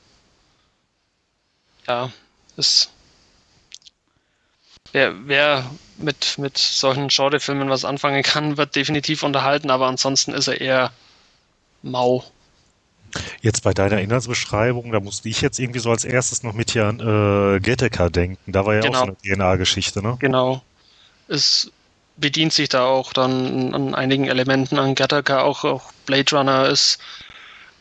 [1.86, 2.10] ja,
[2.56, 2.90] ist
[4.92, 10.48] wer, wer mit, mit solchen Genrefilmen was anfangen kann, wird definitiv unterhalten, aber ansonsten ist
[10.48, 10.92] er eher
[11.82, 12.24] mau.
[13.42, 16.86] Jetzt bei deiner Inhaltsbeschreibung, da musste ich jetzt irgendwie so als erstes noch mit hier
[16.86, 18.52] an äh, Gattaca denken.
[18.52, 19.00] Da war ja genau.
[19.00, 20.16] auch so eine DNA-Geschichte, ne?
[20.18, 20.62] Genau.
[21.28, 21.70] Es
[22.16, 26.98] bedient sich da auch dann an einigen Elementen an Gattaca, auch, auch Blade Runner ist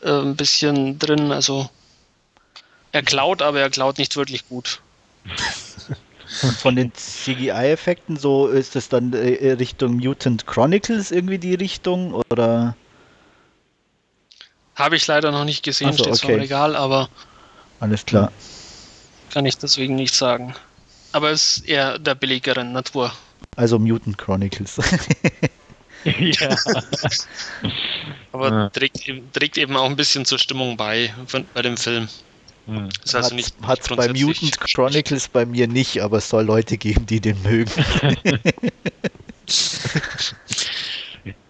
[0.02, 1.70] äh, ein bisschen drin, also
[2.92, 4.80] er klaut, aber er klaut nicht wirklich gut.
[6.42, 12.14] Und von den CGI-Effekten, so ist es dann äh, Richtung Mutant Chronicles irgendwie die Richtung
[12.14, 12.74] oder?
[14.74, 16.34] Habe ich leider noch nicht gesehen, so, steht okay.
[16.34, 17.10] im Regal, aber.
[17.80, 18.32] Alles klar.
[19.30, 20.54] Kann ich deswegen nicht sagen.
[21.12, 23.12] Aber es ist eher der billigeren Natur.
[23.56, 24.80] Also Mutant Chronicles.
[26.04, 26.56] ja.
[28.32, 28.70] aber ja.
[28.70, 29.02] Trägt,
[29.34, 31.12] trägt, eben auch ein bisschen zur Stimmung bei,
[31.52, 32.08] bei dem Film.
[32.66, 32.88] Hm.
[33.02, 37.06] Das heißt nicht hat bei Mutant Chronicles bei mir nicht, aber es soll Leute geben,
[37.06, 37.70] die den mögen.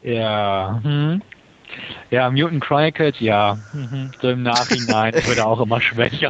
[0.03, 0.81] ja.
[0.83, 1.23] Hm.
[2.11, 3.59] Ja, Mutant Chronicles, ja.
[3.73, 4.11] Mhm.
[4.21, 6.29] So im Nachhinein wird er auch immer schwächer.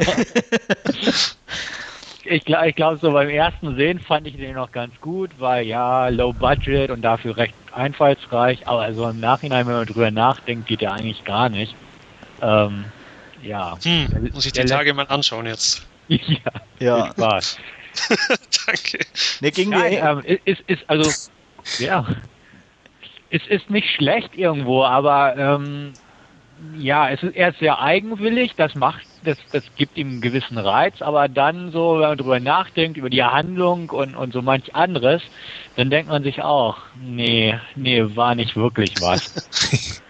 [2.25, 6.07] ich, ich glaube, so beim ersten Sehen fand ich den noch ganz gut, weil ja,
[6.09, 10.81] low budget und dafür recht einfallsreich, aber so im Nachhinein, wenn man drüber nachdenkt, geht
[10.81, 11.75] er eigentlich gar nicht.
[12.41, 12.85] Ähm,
[13.43, 13.77] ja.
[13.83, 15.85] Hm, muss ich die Tage mal anschauen jetzt.
[16.07, 16.17] ja,
[16.79, 17.11] ja.
[17.11, 17.57] Spaß.
[18.65, 19.05] Danke.
[19.41, 21.09] Ne, ging Nein, ähm, ist, ist, also,
[21.79, 22.05] ja.
[23.29, 25.93] Es ist nicht schlecht irgendwo, aber ähm,
[26.77, 30.57] ja, es ist, er ist sehr eigenwillig, das macht, das, das gibt ihm einen gewissen
[30.57, 34.75] Reiz, aber dann so, wenn man drüber nachdenkt, über die Handlung und, und so manch
[34.75, 35.21] anderes,
[35.75, 40.01] dann denkt man sich auch, nee, nee, war nicht wirklich was.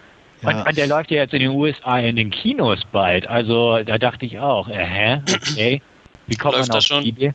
[0.44, 0.60] Ja.
[0.60, 3.26] Und, und, der läuft ja jetzt in den USA in den Kinos bald.
[3.26, 5.22] Also da dachte ich auch, äh, hä?
[5.34, 5.82] Okay.
[6.26, 7.26] Wie kommt läuft man auf schon, die Idee?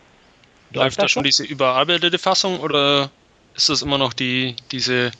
[0.72, 3.10] Läuft, läuft da schon diese überarbeitete Fassung oder
[3.56, 5.12] ist das immer noch die diese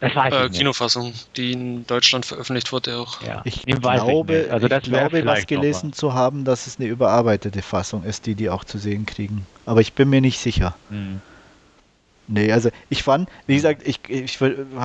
[0.00, 3.22] äh, Kinofassung, die in Deutschland veröffentlicht wurde auch.
[3.22, 3.42] Ja.
[3.44, 7.60] Ich glaube, ich also das ich glaube was gelesen zu haben, dass es eine überarbeitete
[7.60, 9.46] Fassung ist, die die auch zu sehen kriegen.
[9.66, 10.74] Aber ich bin mir nicht sicher.
[10.88, 11.20] Hm.
[12.32, 14.38] Nee, also ich fand, wie gesagt, ich, ich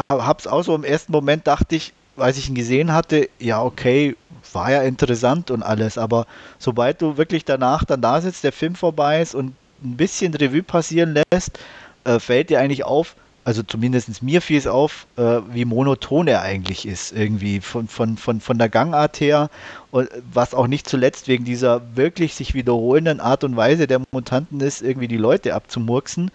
[0.09, 4.15] hab's auch so im ersten Moment dachte ich, als ich ihn gesehen hatte, ja okay,
[4.51, 6.25] war ja interessant und alles, aber
[6.57, 9.53] sobald du wirklich danach dann da sitzt, der Film vorbei ist und
[9.83, 11.59] ein bisschen Revue passieren lässt,
[12.05, 16.41] äh, fällt dir eigentlich auf, also zumindest mir fiel es auf, äh, wie monoton er
[16.41, 19.51] eigentlich ist, irgendwie von, von, von, von der Gangart her
[19.91, 24.59] und was auch nicht zuletzt wegen dieser wirklich sich wiederholenden Art und Weise der Mutanten
[24.61, 26.31] ist, irgendwie die Leute abzumurksen.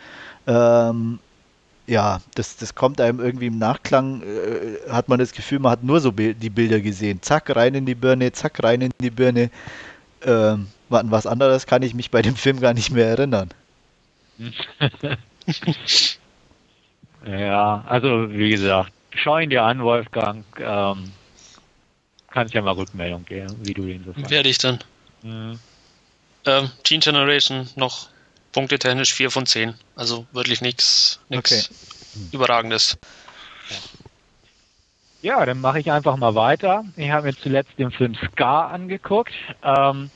[0.47, 1.19] Ähm,
[1.89, 5.83] ja, das, das kommt einem irgendwie im Nachklang, äh, hat man das Gefühl, man hat
[5.83, 7.23] nur so die Bilder gesehen.
[7.23, 9.51] Zack, rein in die Birne, zack, rein in die Birne.
[10.23, 13.51] Ähm, an was anderes kann ich mich bei dem Film gar nicht mehr erinnern.
[17.27, 20.45] ja, also wie gesagt, schau ihn dir an, Wolfgang.
[20.59, 21.13] Ähm,
[22.31, 24.31] kannst ja mal Rückmeldung geben, wie du den so fandest.
[24.31, 24.79] Werde ich dann.
[25.23, 25.59] Mhm.
[26.47, 28.09] Ähm, Gene Generation noch
[28.53, 29.75] punktetechnisch 4 von 10.
[29.97, 31.63] Also wirklich nichts okay.
[32.33, 32.99] Überragendes.
[35.23, 36.85] Ja, dann mache ich einfach mal weiter.
[36.97, 39.35] Ich habe mir zuletzt den Film Scar angeguckt.
[39.63, 40.11] Ähm,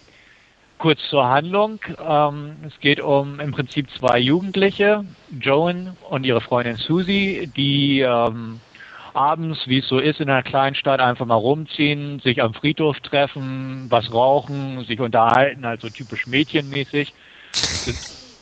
[0.78, 1.80] kurz zur Handlung.
[1.98, 5.04] Ähm, es geht um im Prinzip zwei Jugendliche,
[5.40, 8.60] Joan und ihre Freundin Susie, die ähm,
[9.14, 12.98] abends, wie es so ist in einer kleinen Stadt, einfach mal rumziehen, sich am Friedhof
[13.00, 17.14] treffen, was rauchen, sich unterhalten, also typisch mädchenmäßig.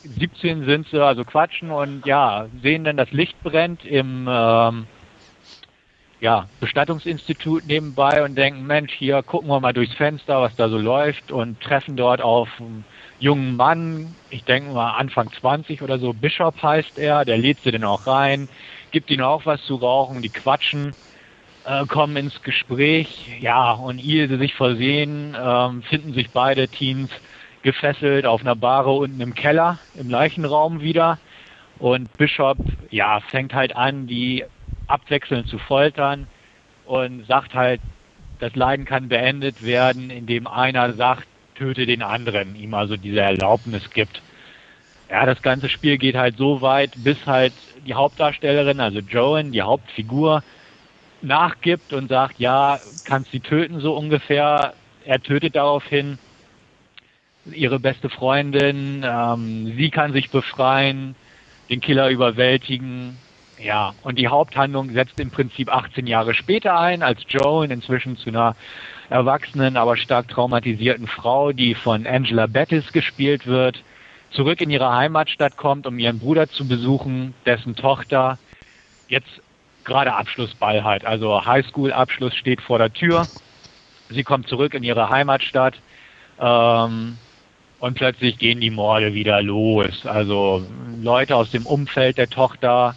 [0.03, 4.87] 17 sind sie, also quatschen und ja, sehen dann das Licht brennt im ähm,
[6.23, 10.77] ja, Bestattungsinstitut nebenbei und denken, Mensch, hier gucken wir mal durchs Fenster, was da so
[10.77, 12.85] läuft und treffen dort auf einen
[13.19, 17.71] jungen Mann, ich denke mal Anfang 20 oder so, Bishop heißt er, der lädt sie
[17.71, 18.47] dann auch rein,
[18.91, 20.95] gibt ihnen auch was zu rauchen, die quatschen,
[21.65, 27.09] äh, kommen ins Gespräch, ja, und ehe sie sich versehen, äh, finden sich beide Teens
[27.63, 31.19] gefesselt auf einer Bahre unten im Keller, im Leichenraum wieder.
[31.79, 32.59] Und Bishop,
[32.91, 34.45] ja, fängt halt an, die
[34.93, 36.27] abwechselnd zu foltern
[36.85, 37.81] und sagt halt,
[38.39, 43.89] das Leiden kann beendet werden, indem einer sagt, töte den anderen, ihm also diese Erlaubnis
[43.91, 44.21] gibt.
[45.09, 47.53] Ja, das ganze Spiel geht halt so weit, bis halt
[47.85, 50.43] die Hauptdarstellerin, also Joan, die Hauptfigur,
[51.21, 54.73] nachgibt und sagt, ja, kannst sie töten so ungefähr.
[55.05, 56.17] Er tötet daraufhin
[57.51, 59.05] ihre beste Freundin.
[59.05, 61.15] Ähm, sie kann sich befreien,
[61.69, 63.17] den Killer überwältigen.
[63.59, 68.29] Ja, und die Haupthandlung setzt im Prinzip 18 Jahre später ein, als Joan inzwischen zu
[68.29, 68.55] einer
[69.09, 73.83] erwachsenen, aber stark traumatisierten Frau, die von Angela Bettis gespielt wird,
[74.31, 78.39] zurück in ihre Heimatstadt kommt, um ihren Bruder zu besuchen, dessen Tochter
[79.07, 79.41] jetzt
[79.83, 81.05] gerade Abschlussball hat.
[81.05, 83.27] Also Highschool-Abschluss steht vor der Tür.
[84.09, 85.75] Sie kommt zurück in ihre Heimatstadt.
[86.39, 87.17] Ähm,
[87.79, 90.05] und plötzlich gehen die Morde wieder los.
[90.05, 90.65] Also
[91.01, 92.95] Leute aus dem Umfeld der Tochter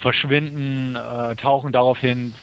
[0.00, 2.34] verschwinden, äh, tauchen daraufhin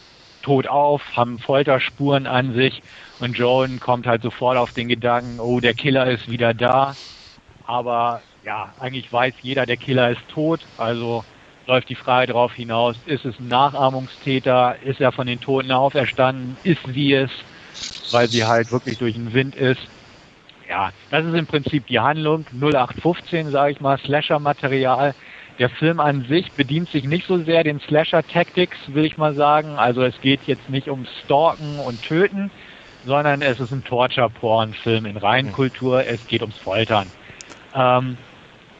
[0.41, 2.81] tot auf, haben Folterspuren an sich
[3.19, 6.95] und Joan kommt halt sofort auf den Gedanken, oh, der Killer ist wieder da.
[7.65, 10.61] Aber ja, eigentlich weiß jeder, der Killer ist tot.
[10.77, 11.25] Also
[11.65, 14.77] läuft die Frage darauf hinaus, ist es ein Nachahmungstäter?
[14.85, 16.55] Ist er von den Toten auferstanden?
[16.63, 17.31] Ist sie es?
[18.11, 19.81] Weil sie halt wirklich durch den Wind ist
[20.69, 22.45] ja, das ist im Prinzip die Handlung.
[22.51, 25.15] 0815, sage ich mal, Slasher-Material.
[25.59, 29.77] Der Film an sich bedient sich nicht so sehr den Slasher-Tactics, will ich mal sagen.
[29.77, 32.51] Also es geht jetzt nicht um Stalken und Töten,
[33.05, 36.05] sondern es ist ein Torture-Porn-Film in Reinkultur.
[36.05, 37.07] Es geht ums Foltern.
[37.73, 38.17] Ähm,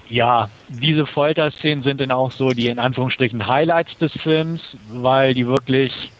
[0.09, 5.47] ja, diese Folterszenen sind dann auch so die in Anführungsstrichen Highlights des Films, weil die
[5.47, 6.11] wirklich,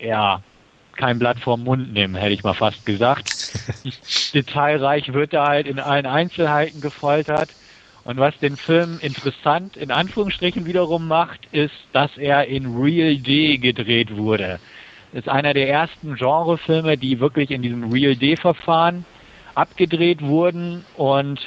[0.00, 0.42] ja,
[0.96, 3.30] kein Blatt vorm Mund nehmen, hätte ich mal fast gesagt.
[4.34, 7.50] Detailreich wird er halt in allen Einzelheiten gefoltert.
[8.08, 13.58] Und was den Film interessant in Anführungsstrichen wiederum macht, ist, dass er in Real D
[13.58, 14.60] gedreht wurde.
[15.12, 19.04] Das ist einer der ersten Genrefilme, die wirklich in diesem Real D-Verfahren
[19.54, 21.38] abgedreht wurden und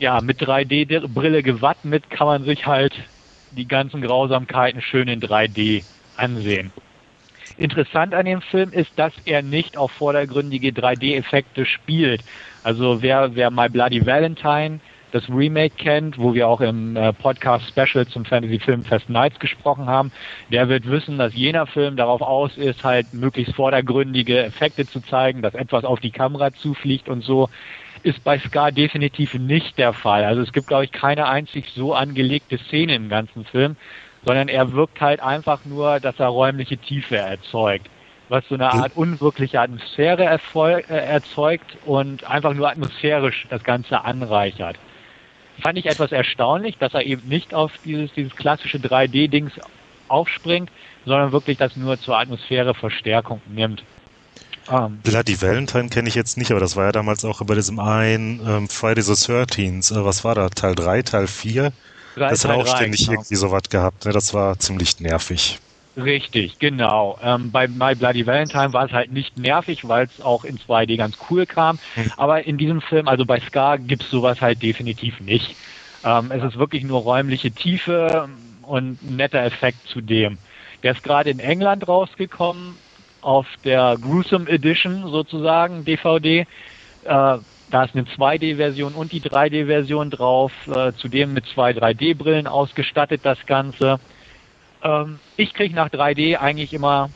[0.00, 2.92] ja, mit 3D-Brille gewappnet kann man sich halt
[3.52, 5.84] die ganzen Grausamkeiten schön in 3D
[6.16, 6.72] ansehen.
[7.58, 12.24] Interessant an dem Film ist, dass er nicht auf vordergründige 3D-Effekte spielt.
[12.64, 14.80] Also wer, wer My Bloody Valentine,
[15.16, 19.38] das Remake kennt, wo wir auch im äh, Podcast Special zum Fantasy Film Fest Nights
[19.38, 20.12] gesprochen haben,
[20.52, 25.40] der wird wissen, dass jener Film darauf aus ist, halt möglichst vordergründige Effekte zu zeigen,
[25.40, 27.48] dass etwas auf die Kamera zufliegt und so
[28.02, 30.24] ist bei Scar definitiv nicht der Fall.
[30.24, 33.76] Also es gibt, glaube ich, keine einzig so angelegte Szene im ganzen Film,
[34.24, 37.88] sondern er wirkt halt einfach nur, dass er räumliche Tiefe erzeugt,
[38.28, 44.76] was so eine Art unwirkliche Atmosphäre äh, erzeugt und einfach nur atmosphärisch das Ganze anreichert.
[45.62, 49.52] Fand ich etwas erstaunlich, dass er eben nicht auf dieses, dieses klassische 3D-Dings
[50.08, 50.70] aufspringt,
[51.04, 53.82] sondern wirklich das nur zur Atmosphäreverstärkung nimmt.
[54.68, 57.54] Um, ähm, Bloody Valentine kenne ich jetzt nicht, aber das war ja damals auch bei
[57.54, 59.92] diesem einen ähm, Friday the 13th.
[59.94, 60.48] Äh, was war da?
[60.48, 61.72] Teil 3, Teil 4?
[62.16, 63.12] das hat auch ständig genau.
[63.12, 64.06] irgendwie sowas gehabt.
[64.06, 64.12] Ne?
[64.12, 65.60] Das war ziemlich nervig.
[65.96, 67.18] Richtig, genau.
[67.22, 70.96] Ähm, bei My Bloody Valentine war es halt nicht nervig, weil es auch in 2D
[70.96, 71.78] ganz cool kam.
[71.94, 72.12] Hm.
[72.16, 75.56] Aber in diesem Film, also bei Scar, gibt es sowas halt definitiv nicht.
[76.04, 78.28] Ähm, es ist wirklich nur räumliche Tiefe
[78.62, 80.36] und ein netter Effekt zudem.
[80.82, 82.76] Der ist gerade in England rausgekommen,
[83.22, 86.40] auf der Gruesome Edition sozusagen, DVD.
[86.40, 86.46] Äh,
[87.04, 93.38] da ist eine 2D-Version und die 3D-Version drauf, äh, zudem mit zwei 3D-Brillen ausgestattet das
[93.46, 93.98] Ganze.
[94.86, 97.10] Ähm, ich kriege nach 3D eigentlich immer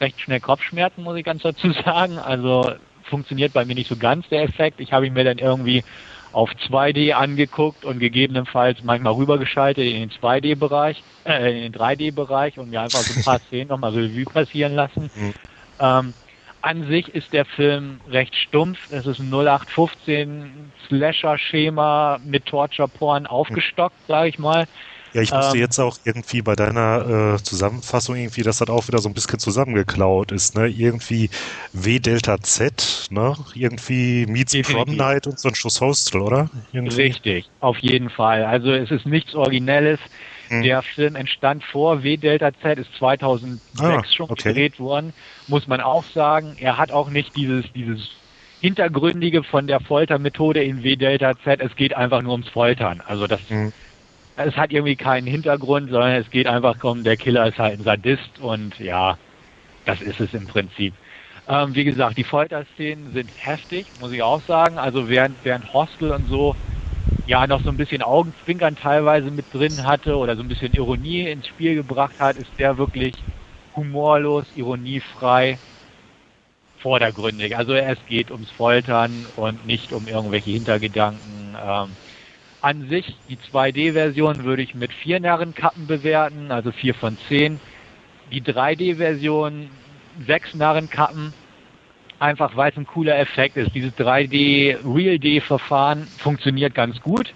[0.00, 2.18] recht schnell Kopfschmerzen, muss ich ganz dazu sagen.
[2.18, 2.72] Also
[3.04, 4.80] funktioniert bei mir nicht so ganz der Effekt.
[4.80, 5.84] Ich habe ihn mir dann irgendwie
[6.32, 12.70] auf 2D angeguckt und gegebenenfalls manchmal rübergeschaltet in den 2D-Bereich, äh, in den 3D-Bereich und
[12.70, 15.10] mir einfach so ein paar Szenen nochmal Revue passieren lassen.
[15.14, 15.34] Mhm.
[15.78, 16.14] Ähm,
[16.62, 18.78] an sich ist der Film recht stumpf.
[18.90, 24.66] Es ist ein 0815 Slasher-Schema mit Torture-Porn aufgestockt, sage ich mal.
[25.16, 28.86] Ja, ich wusste ähm, jetzt auch irgendwie bei deiner äh, Zusammenfassung irgendwie, dass das auch
[28.86, 30.68] wieder so ein bisschen zusammengeklaut ist, ne?
[30.68, 31.30] Irgendwie
[31.72, 33.34] W Delta Z, ne?
[33.54, 34.84] Irgendwie Meets definitiv.
[34.84, 36.50] Prom Night und so ein Schuss Hostel, oder?
[36.74, 37.00] Irgendwie.
[37.00, 38.44] Richtig, auf jeden Fall.
[38.44, 40.00] Also es ist nichts Originelles.
[40.48, 40.62] Hm.
[40.62, 44.50] Der Film entstand vor W Delta Z, ist 2006 ah, schon okay.
[44.50, 45.14] gedreht worden,
[45.48, 46.56] muss man auch sagen.
[46.60, 48.10] Er hat auch nicht dieses, dieses
[48.60, 51.62] Hintergründige von der Foltermethode in W Delta Z.
[51.62, 53.02] Es geht einfach nur ums Foltern.
[53.06, 53.72] Also das hm
[54.36, 57.84] es hat irgendwie keinen Hintergrund, sondern es geht einfach um, der Killer ist halt ein
[57.84, 59.18] Sadist und ja,
[59.84, 60.94] das ist es im Prinzip.
[61.48, 64.78] Ähm, wie gesagt, die Folterszenen sind heftig, muss ich auch sagen.
[64.78, 66.56] Also während, während Hostel und so
[67.26, 71.28] ja noch so ein bisschen Augenzwinkern teilweise mit drin hatte oder so ein bisschen Ironie
[71.28, 73.24] ins Spiel gebracht hat, ist der wirklich
[73.74, 75.60] humorlos, ironiefrei,
[76.76, 77.56] vordergründig.
[77.56, 81.56] Also es geht ums Foltern und nicht um irgendwelche Hintergedanken.
[81.60, 81.96] Ähm,
[82.66, 87.60] an sich, die 2D-Version würde ich mit vier Narrenkappen bewerten, also vier von zehn.
[88.32, 89.70] Die 3D-Version
[90.26, 91.32] sechs Narrenkappen,
[92.18, 93.72] einfach weil es ein cooler Effekt ist.
[93.72, 97.32] Dieses 3D Real D-Verfahren funktioniert ganz gut.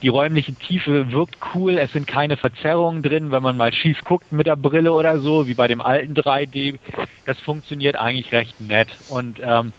[0.00, 1.76] Die räumliche Tiefe wirkt cool.
[1.76, 5.46] Es sind keine Verzerrungen drin, wenn man mal schief guckt mit der Brille oder so,
[5.46, 6.78] wie bei dem alten 3D.
[7.26, 8.88] Das funktioniert eigentlich recht nett.
[9.06, 9.74] Und ähm,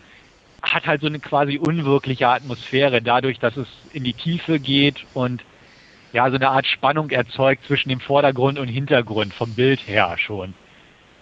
[0.72, 5.42] hat halt so eine quasi unwirkliche Atmosphäre, dadurch, dass es in die Tiefe geht und
[6.12, 10.54] ja, so eine Art Spannung erzeugt zwischen dem Vordergrund und Hintergrund vom Bild her schon.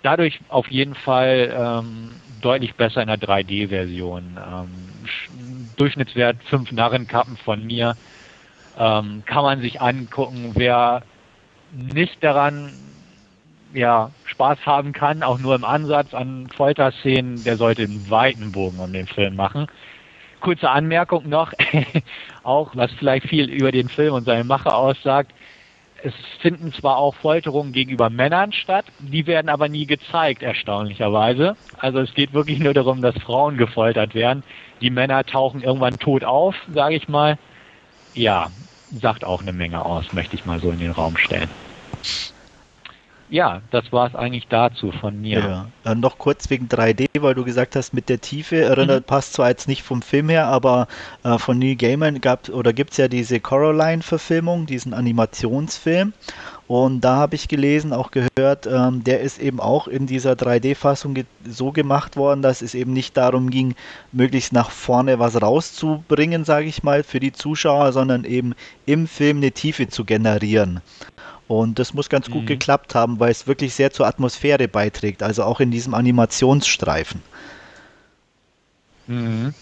[0.02, 2.10] Dadurch auf jeden Fall ähm,
[2.42, 4.36] deutlich besser in der 3D-Version.
[4.36, 4.68] Ähm,
[5.76, 7.96] Durchschnittswert 5 Narrenkappen von mir.
[8.78, 10.52] Ähm, kann man sich angucken.
[10.56, 11.02] Wer
[11.72, 12.91] nicht daran
[13.74, 18.78] ja, Spaß haben kann, auch nur im Ansatz an Folterszenen, der sollte einen weiten Bogen
[18.78, 19.66] um den Film machen.
[20.40, 21.52] Kurze Anmerkung noch,
[22.42, 25.32] auch was vielleicht viel über den Film und seine Mache aussagt.
[26.04, 31.56] Es finden zwar auch Folterungen gegenüber Männern statt, die werden aber nie gezeigt, erstaunlicherweise.
[31.78, 34.42] Also es geht wirklich nur darum, dass Frauen gefoltert werden.
[34.80, 37.38] Die Männer tauchen irgendwann tot auf, sage ich mal.
[38.14, 38.50] Ja,
[38.90, 41.54] sagt auch eine Menge aus, möchte ich mal so in den Raum stellen
[43.32, 45.66] ja, das war es eigentlich dazu von mir.
[45.84, 45.94] Ja.
[45.94, 49.06] Noch kurz wegen 3D, weil du gesagt hast, mit der Tiefe erinnert, mhm.
[49.06, 50.86] passt zwar jetzt nicht vom Film her, aber
[51.24, 56.12] äh, von Neil Gaiman gab oder gibt es ja diese Coraline-Verfilmung, diesen Animationsfilm.
[56.68, 61.14] Und da habe ich gelesen, auch gehört, ähm, der ist eben auch in dieser 3D-Fassung
[61.14, 63.74] ge so gemacht worden, dass es eben nicht darum ging,
[64.12, 68.54] möglichst nach vorne was rauszubringen, sage ich mal, für die Zuschauer, sondern eben
[68.84, 70.82] im Film eine Tiefe zu generieren.
[71.60, 72.46] Und das muss ganz gut mhm.
[72.46, 77.20] geklappt haben, weil es wirklich sehr zur Atmosphäre beiträgt, also auch in diesem Animationsstreifen.
[79.06, 79.52] Mhm.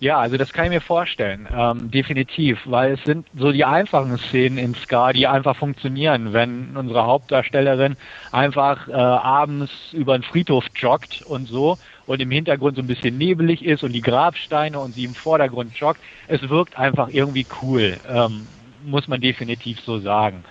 [0.00, 4.18] Ja, also das kann ich mir vorstellen, ähm, definitiv, weil es sind so die einfachen
[4.18, 7.96] Szenen in Ska, die einfach funktionieren, wenn unsere Hauptdarstellerin
[8.30, 13.16] einfach äh, abends über den Friedhof joggt und so und im Hintergrund so ein bisschen
[13.16, 16.00] nebelig ist und die Grabsteine und sie im Vordergrund joggt.
[16.28, 18.46] Es wirkt einfach irgendwie cool, ähm,
[18.84, 20.44] muss man definitiv so sagen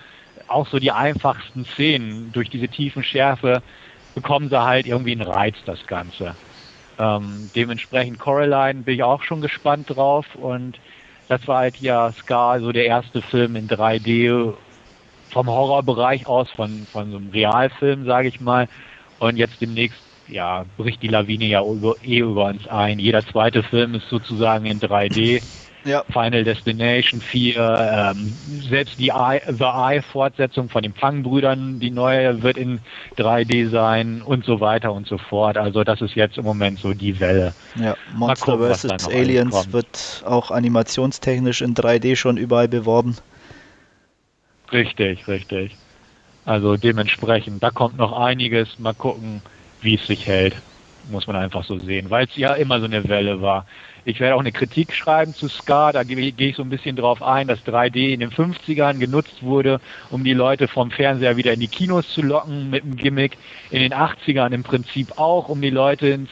[0.48, 3.62] auch so die einfachsten Szenen durch diese tiefen Schärfe
[4.14, 6.36] bekommen sie halt irgendwie einen Reiz, das Ganze.
[6.98, 10.78] Ähm, dementsprechend Coraline bin ich auch schon gespannt drauf und
[11.28, 14.54] das war halt ja Scar, so der erste Film in 3D,
[15.32, 18.68] vom Horrorbereich aus, von, von so einem Realfilm, sage ich mal.
[19.18, 22.98] Und jetzt demnächst, ja, bricht die Lawine ja über, eh über uns ein.
[22.98, 25.42] Jeder zweite Film ist sozusagen in 3D.
[25.84, 26.04] Ja.
[26.10, 28.32] Final Destination 4, ähm,
[28.68, 32.80] selbst die I, The Eye-Fortsetzung von den Fangbrüdern, die neue, wird in
[33.16, 35.56] 3D sein und so weiter und so fort.
[35.56, 37.52] Also das ist jetzt im Moment so die Welle.
[37.74, 39.08] Ja, Monster vs.
[39.08, 43.16] Aliens wird auch animationstechnisch in 3D schon überall beworben.
[44.72, 45.76] Richtig, richtig.
[46.44, 48.78] Also dementsprechend, da kommt noch einiges.
[48.78, 49.42] Mal gucken,
[49.80, 50.54] wie es sich hält.
[51.10, 53.66] Muss man einfach so sehen, weil es ja immer so eine Welle war.
[54.04, 57.22] Ich werde auch eine Kritik schreiben zu Ska, da gehe ich so ein bisschen drauf
[57.22, 59.80] ein, dass 3D in den 50ern genutzt wurde,
[60.10, 63.38] um die Leute vom Fernseher wieder in die Kinos zu locken mit dem Gimmick.
[63.70, 66.30] In den 80ern im Prinzip auch, um die Leute ins,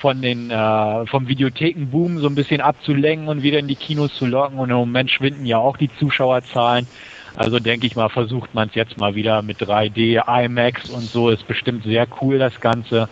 [0.00, 4.26] von den, äh, vom Videothekenboom so ein bisschen abzulenken und wieder in die Kinos zu
[4.26, 4.58] locken.
[4.58, 6.88] Und im Moment schwinden ja auch die Zuschauerzahlen.
[7.36, 11.30] Also denke ich mal, versucht man es jetzt mal wieder mit 3D, IMAX und so.
[11.30, 13.08] Ist bestimmt sehr cool, das Ganze.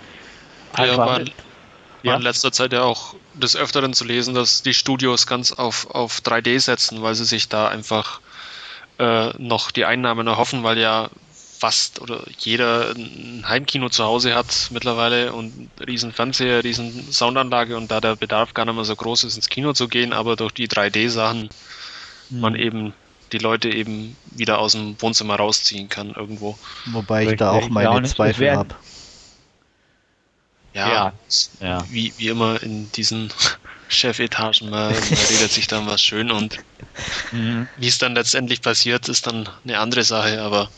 [0.72, 1.24] Einfach, ja,
[2.02, 2.16] ja.
[2.16, 6.20] in letzter Zeit ja auch des Öfteren zu lesen, dass die Studios ganz auf, auf
[6.20, 8.20] 3D setzen, weil sie sich da einfach
[8.98, 11.10] äh, noch die Einnahmen erhoffen, weil ja
[11.60, 17.90] fast oder jeder ein Heimkino zu Hause hat mittlerweile und riesen Fernseher, riesen Soundanlage und
[17.90, 20.52] da der Bedarf gar nicht mehr so groß ist, ins Kino zu gehen, aber durch
[20.52, 21.50] die 3D-Sachen
[22.30, 22.40] mhm.
[22.40, 22.94] man eben
[23.32, 26.58] die Leute eben wieder aus dem Wohnzimmer rausziehen kann irgendwo.
[26.86, 28.74] Wobei ich da auch meine ja, Zweifel habe.
[30.72, 31.12] Ja, ja,
[31.90, 33.32] Wie, wie immer in diesen
[33.88, 34.94] Chefetagen, man, man
[35.30, 36.58] redet sich dann was schön und
[37.32, 37.66] mhm.
[37.76, 40.68] wie es dann letztendlich passiert, ist dann eine andere Sache, aber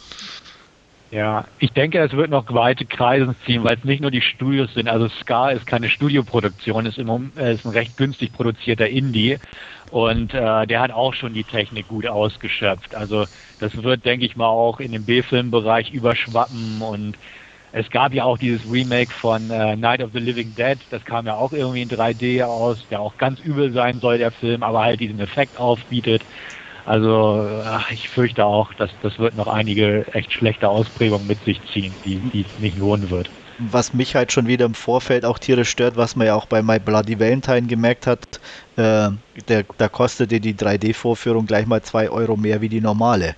[1.12, 4.72] ja, ich denke, es wird noch weite Kreise ziehen, weil es nicht nur die Studios
[4.72, 4.88] sind.
[4.88, 9.38] Also Ska ist keine Studioproduktion, ist, im, ist ein recht günstig produzierter Indie
[9.90, 12.95] und äh, der hat auch schon die Technik gut ausgeschöpft.
[12.95, 13.26] Also
[13.59, 17.18] das wird, denke ich mal, auch in den B-Film-Bereich überschwappen und
[17.73, 21.27] es gab ja auch dieses Remake von äh, Night of the Living Dead, das kam
[21.27, 24.83] ja auch irgendwie in 3D aus, der auch ganz übel sein soll, der Film, aber
[24.83, 26.23] halt diesen Effekt aufbietet.
[26.85, 31.61] Also ach, ich fürchte auch, dass das wird noch einige echt schlechte Ausprägungen mit sich
[31.73, 33.31] ziehen, die, es nicht lohnen wird.
[33.59, 36.62] Was mich halt schon wieder im Vorfeld auch tierisch stört, was man ja auch bei
[36.62, 38.41] My Bloody Valentine gemerkt hat,
[38.77, 39.11] äh,
[39.49, 43.37] der, da kostete die 3D-Vorführung gleich mal 2 Euro mehr wie die normale.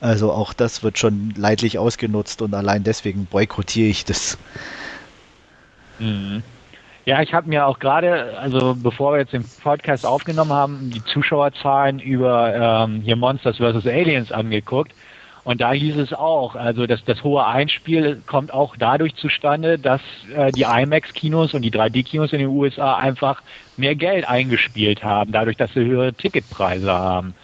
[0.00, 4.38] Also auch das wird schon leidlich ausgenutzt und allein deswegen boykottiere ich das.
[5.98, 6.42] Mhm.
[7.06, 11.02] Ja, ich habe mir auch gerade, also bevor wir jetzt den Podcast aufgenommen haben, die
[11.04, 13.86] Zuschauerzahlen über ähm, hier Monsters vs.
[13.86, 14.92] Aliens angeguckt.
[15.42, 20.02] Und da hieß es auch, also dass das hohe Einspiel kommt auch dadurch zustande, dass
[20.34, 23.42] äh, die IMAX-Kinos und die 3D-Kinos in den USA einfach
[23.76, 27.34] mehr Geld eingespielt haben, dadurch, dass sie höhere Ticketpreise haben.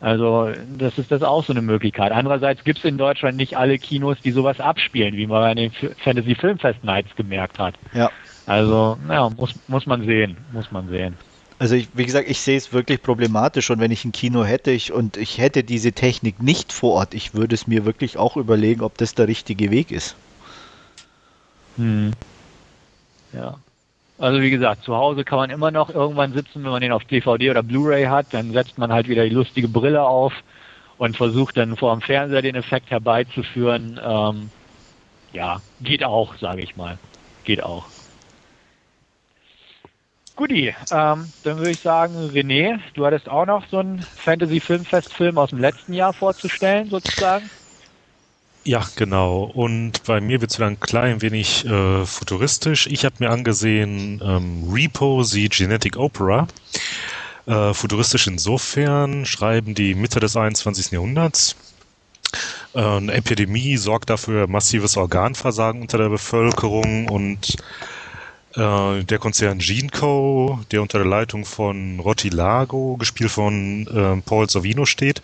[0.00, 2.10] Also das ist das auch so eine Möglichkeit.
[2.10, 5.72] Andererseits gibt es in Deutschland nicht alle Kinos, die sowas abspielen, wie man bei den
[6.02, 7.74] Fantasy Filmfest Nights gemerkt hat.
[7.92, 8.10] Ja.
[8.46, 11.16] Also, naja, muss, muss man sehen, muss man sehen.
[11.58, 14.70] Also ich, wie gesagt, ich sehe es wirklich problematisch und wenn ich ein Kino hätte
[14.70, 18.38] ich, und ich hätte diese Technik nicht vor Ort, ich würde es mir wirklich auch
[18.38, 20.16] überlegen, ob das der richtige Weg ist.
[21.76, 22.12] Hm.
[23.34, 23.58] Ja.
[24.20, 27.04] Also wie gesagt, zu Hause kann man immer noch irgendwann sitzen, wenn man den auf
[27.06, 30.34] DVD oder Blu-ray hat, dann setzt man halt wieder die lustige Brille auf
[30.98, 33.98] und versucht dann vor dem Fernseher den Effekt herbeizuführen.
[34.02, 34.52] Ähm,
[35.32, 37.00] ja, geht auch, sage ich mal.
[37.44, 37.92] Geht auch.
[40.36, 45.50] Guti, ähm, dann würde ich sagen, René, du hattest auch noch so einen Fantasy-Filmfest-Film aus
[45.50, 47.50] dem letzten Jahr vorzustellen, sozusagen.
[48.64, 49.44] Ja, genau.
[49.44, 52.86] Und bei mir wird es wieder ein klein wenig äh, futuristisch.
[52.86, 56.46] Ich habe mir angesehen ähm, Repo, the Genetic Opera.
[57.46, 60.90] Äh, futuristisch insofern schreiben die Mitte des 21.
[60.90, 61.56] Jahrhunderts.
[62.74, 67.56] Äh, eine Epidemie sorgt dafür massives Organversagen unter der Bevölkerung und
[68.56, 74.50] äh, der Konzern Geneco, der unter der Leitung von Rotti Lago, gespielt von äh, Paul
[74.50, 75.22] Sorvino steht,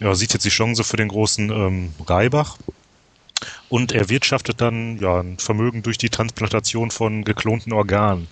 [0.00, 2.56] ja, sieht jetzt die Chance für den großen ähm, Reibach
[3.68, 8.28] und erwirtschaftet dann ja, ein Vermögen durch die Transplantation von geklonten Organen.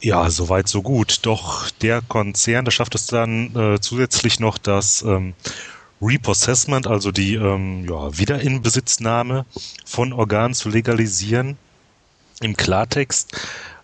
[0.00, 1.20] Ja, soweit so gut.
[1.22, 5.34] Doch der Konzern, der schafft es dann äh, zusätzlich noch das ähm,
[6.00, 9.46] Repossessment, also die ähm, ja, Wiederinbesitznahme
[9.86, 11.56] von Organen zu legalisieren.
[12.40, 13.36] Im Klartext,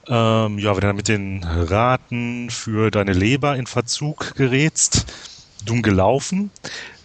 [0.09, 5.07] ähm, ja, wenn du mit den Raten für deine Leber in Verzug gerätst,
[5.69, 6.51] dumm gelaufen,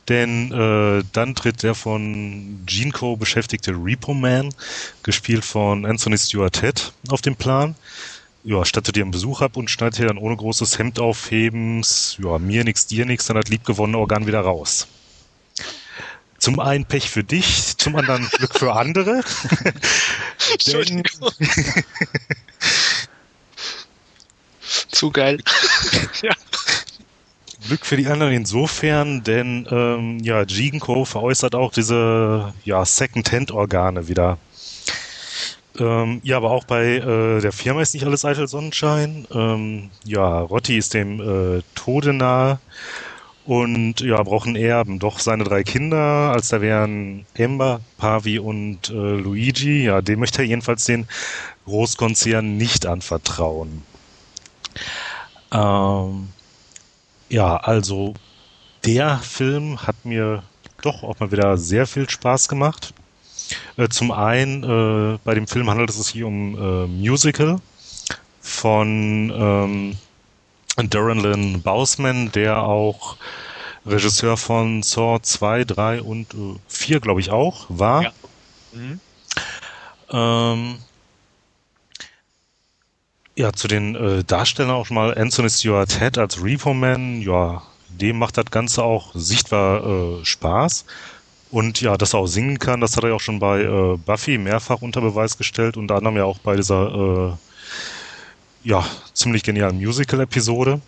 [0.10, 4.54] denn äh, dann tritt der von Geneco beschäftigte Repo Man,
[5.04, 7.76] gespielt von Anthony Stewart Head, auf den Plan.
[8.46, 12.38] Ja, stattet ihr einen Besuch ab und schneidet ihr dann ohne großes Hemd aufhebens, ja,
[12.40, 14.88] mir nix, dir nix, dann hat liebgewonnene Organ wieder raus.
[16.40, 19.22] zum einen Pech für dich, zum anderen Glück für andere.
[20.68, 21.04] Denn,
[24.92, 25.40] Zu geil.
[26.22, 26.34] ja.
[27.68, 34.38] Glück für die anderen insofern, denn ähm, ja, Jigenko veräußert auch diese ja, Second-Hand-Organe wieder.
[35.80, 39.28] Ähm, ja, aber auch bei äh, der Firma ist nicht alles eitel Sonnenschein.
[39.34, 42.60] Ähm, ja, Rotti ist dem äh, Tode nahe
[43.46, 45.00] und ja, braucht einen Erben.
[45.00, 50.44] Doch seine drei Kinder, als da wären Ember, Pavi und äh, Luigi, ja, dem möchte
[50.44, 51.08] er jedenfalls den
[51.66, 53.84] Großkonzern nicht anvertrauen.
[55.52, 56.30] Ähm,
[57.30, 58.14] ja, also
[58.86, 60.44] der Film hat mir
[60.82, 62.94] doch auch mal wieder sehr viel Spaß gemacht.
[63.78, 67.60] Äh, zum einen, äh, bei dem Film handelt es sich hier um äh, Musical
[68.42, 69.98] von ähm,
[70.90, 73.18] Darren Lynn Bausman, der auch
[73.86, 76.28] Regisseur von Saw 2, 3 und
[76.68, 78.04] 4, glaube ich, auch war.
[78.04, 78.12] Ja.
[78.74, 79.00] Mhm.
[80.12, 80.78] Ähm,
[83.36, 87.22] ja, zu den äh, Darstellern auch schon mal Anthony Stewart Head als Repo Man.
[87.22, 90.86] Ja, dem macht das Ganze auch sichtbar äh, Spaß.
[91.52, 93.98] Und ja, dass er auch singen kann, das hat er ja auch schon bei äh,
[93.98, 97.38] Buffy mehrfach unter Beweis gestellt, unter anderem ja auch bei dieser
[98.64, 100.82] äh, ja, ziemlich genialen Musical-Episode.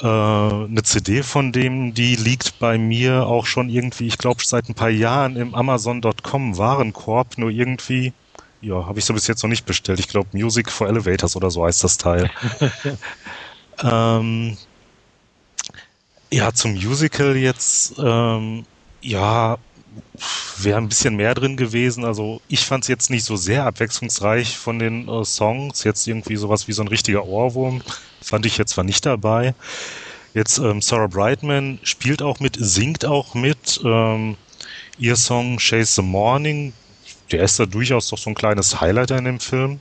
[0.00, 4.68] Äh, eine CD von dem, die liegt bei mir auch schon irgendwie, ich glaube, seit
[4.70, 8.12] ein paar Jahren im Amazon.com Warenkorb, nur irgendwie
[8.60, 10.00] ja, habe ich so bis jetzt noch nicht bestellt.
[10.00, 12.30] Ich glaube, Music for Elevators oder so heißt das Teil.
[13.82, 14.56] ähm,
[16.30, 18.64] ja, zum Musical jetzt, ähm,
[19.00, 19.58] ja,
[20.58, 22.04] wäre ein bisschen mehr drin gewesen.
[22.04, 25.84] Also ich fand es jetzt nicht so sehr abwechslungsreich von den äh, Songs.
[25.84, 27.82] Jetzt irgendwie sowas wie so ein richtiger Ohrwurm.
[28.20, 29.54] Fand ich jetzt zwar nicht dabei.
[30.34, 33.80] Jetzt ähm, Sarah Brightman spielt auch mit, singt auch mit.
[33.84, 34.36] Ähm,
[34.98, 36.72] ihr Song Chase the Morning
[37.30, 39.80] der ist da durchaus doch so ein kleines Highlight in dem Film.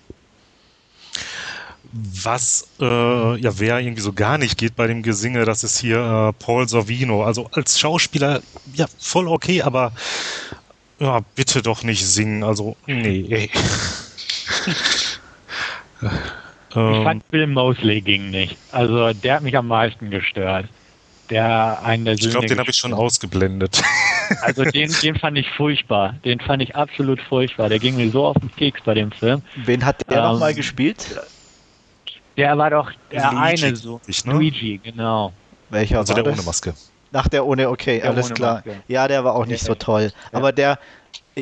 [1.91, 5.99] Was äh, ja wer irgendwie so gar nicht geht bei dem Gesinge, das ist hier
[5.99, 7.23] äh, Paul Sorvino.
[7.23, 8.41] Also als Schauspieler
[8.73, 9.93] ja voll okay, aber
[10.99, 12.43] ja bitte doch nicht singen.
[12.43, 13.49] Also nee.
[16.01, 18.57] ich fand Bill Mosley ging nicht.
[18.71, 20.67] Also der hat mich am meisten gestört.
[21.29, 23.81] Der einen der Ich glaube, den habe ich schon ausgeblendet.
[24.41, 26.15] Also den, den fand ich furchtbar.
[26.25, 27.69] Den fand ich absolut furchtbar.
[27.69, 29.41] Der ging mir so auf den Keks bei dem Film.
[29.55, 31.17] Wen hat der ähm, nochmal gespielt?
[32.35, 34.01] Der war doch der Luigi, eine so.
[34.05, 34.33] Ich, ne?
[34.33, 35.31] Luigi, genau.
[35.69, 36.39] Welcher also war der das?
[36.39, 36.73] ohne Maske.
[37.13, 38.55] Nach der ohne, okay, der alles ohne klar.
[38.55, 38.81] Maske.
[38.89, 40.11] Ja, der war auch nicht ja, so toll.
[40.33, 40.37] Ja.
[40.37, 40.77] Aber der,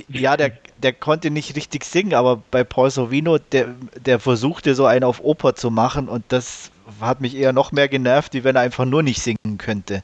[0.07, 4.85] ja, der, der konnte nicht richtig singen, aber bei Paul Sorvino, der, der versuchte so
[4.85, 6.69] einen auf Oper zu machen und das
[6.99, 10.03] hat mich eher noch mehr genervt, wie wenn er einfach nur nicht singen könnte.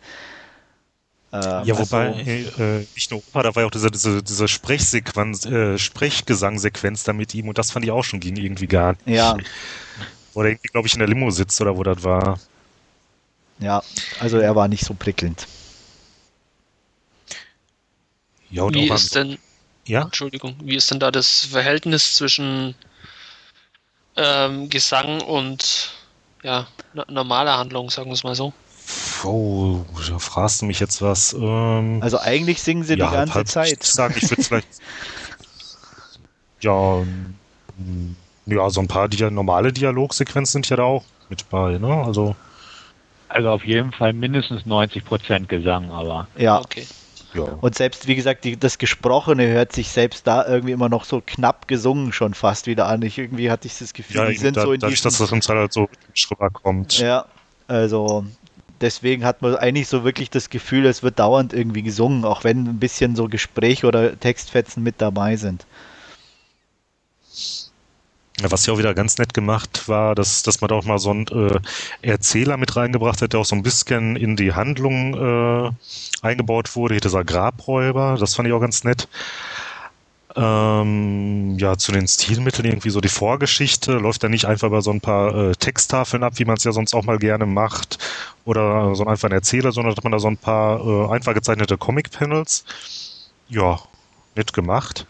[1.33, 4.47] Ähm, ja, wobei, also, äh, nicht nur Opa, da war ja auch diese, diese, diese
[4.49, 8.93] Sprechsequenz, äh, Sprechgesangsequenz da mit ihm und das fand ich auch schon ging irgendwie gar
[8.93, 9.07] nicht.
[9.07, 9.37] Ja.
[10.33, 12.37] Wo er irgendwie, glaube ich, in der Limo sitzt oder wo das war.
[13.59, 13.81] Ja,
[14.19, 15.47] also er war nicht so prickelnd.
[18.49, 19.37] Ja, und wie ist denn,
[19.85, 20.01] ja?
[20.01, 22.75] Entschuldigung, wie ist denn da das Verhältnis zwischen
[24.17, 25.93] ähm, Gesang und
[26.43, 26.67] ja,
[27.07, 28.53] normaler Handlung, sagen wir es mal so?
[29.23, 31.33] Oh, da fragst du mich jetzt was.
[31.33, 33.77] Ähm, also eigentlich singen sie ja, die ganze halt, Zeit.
[33.81, 34.67] Ich sagen, ich würde vielleicht.
[36.61, 37.03] ja,
[38.47, 42.03] ja, so ein paar Dia normale Dialogsequenzen sind ja da auch mit bei, ne?
[42.05, 42.35] Also.
[43.29, 46.27] Also auf jeden Fall mindestens 90% Gesang, aber.
[46.35, 46.59] Ja.
[46.59, 46.85] Okay.
[47.33, 47.43] Ja.
[47.61, 51.21] Und selbst, wie gesagt, die, das Gesprochene hört sich selbst da irgendwie immer noch so
[51.25, 53.01] knapp gesungen schon fast wieder an.
[53.01, 55.31] Ich, irgendwie hatte ich das Gefühl, ja, die sind da, so in dadurch, dass das
[55.31, 55.87] uns halt so
[56.31, 56.99] rüberkommt.
[56.99, 57.25] Ja,
[57.67, 58.25] also
[58.81, 62.65] deswegen hat man eigentlich so wirklich das Gefühl, es wird dauernd irgendwie gesungen, auch wenn
[62.65, 65.65] ein bisschen so Gespräch oder Textfetzen mit dabei sind.
[68.49, 71.11] Was ja auch wieder ganz nett gemacht war, dass, dass man da auch mal so
[71.11, 71.59] einen äh,
[72.01, 75.71] Erzähler mit reingebracht hat, der auch so ein bisschen in die Handlung äh,
[76.21, 76.95] eingebaut wurde.
[76.95, 79.07] Hier dieser Grabräuber, das fand ich auch ganz nett.
[80.35, 84.91] Ähm, ja, zu den Stilmitteln irgendwie so die Vorgeschichte läuft da nicht einfach über so
[84.91, 87.97] ein paar äh, Texttafeln ab, wie man es ja sonst auch mal gerne macht,
[88.45, 91.77] oder so einfach ein Erzähler, sondern hat man da so ein paar äh, einfach gezeichnete
[91.77, 92.63] Comic-Panels.
[93.49, 93.79] Ja,
[94.35, 95.05] nett gemacht.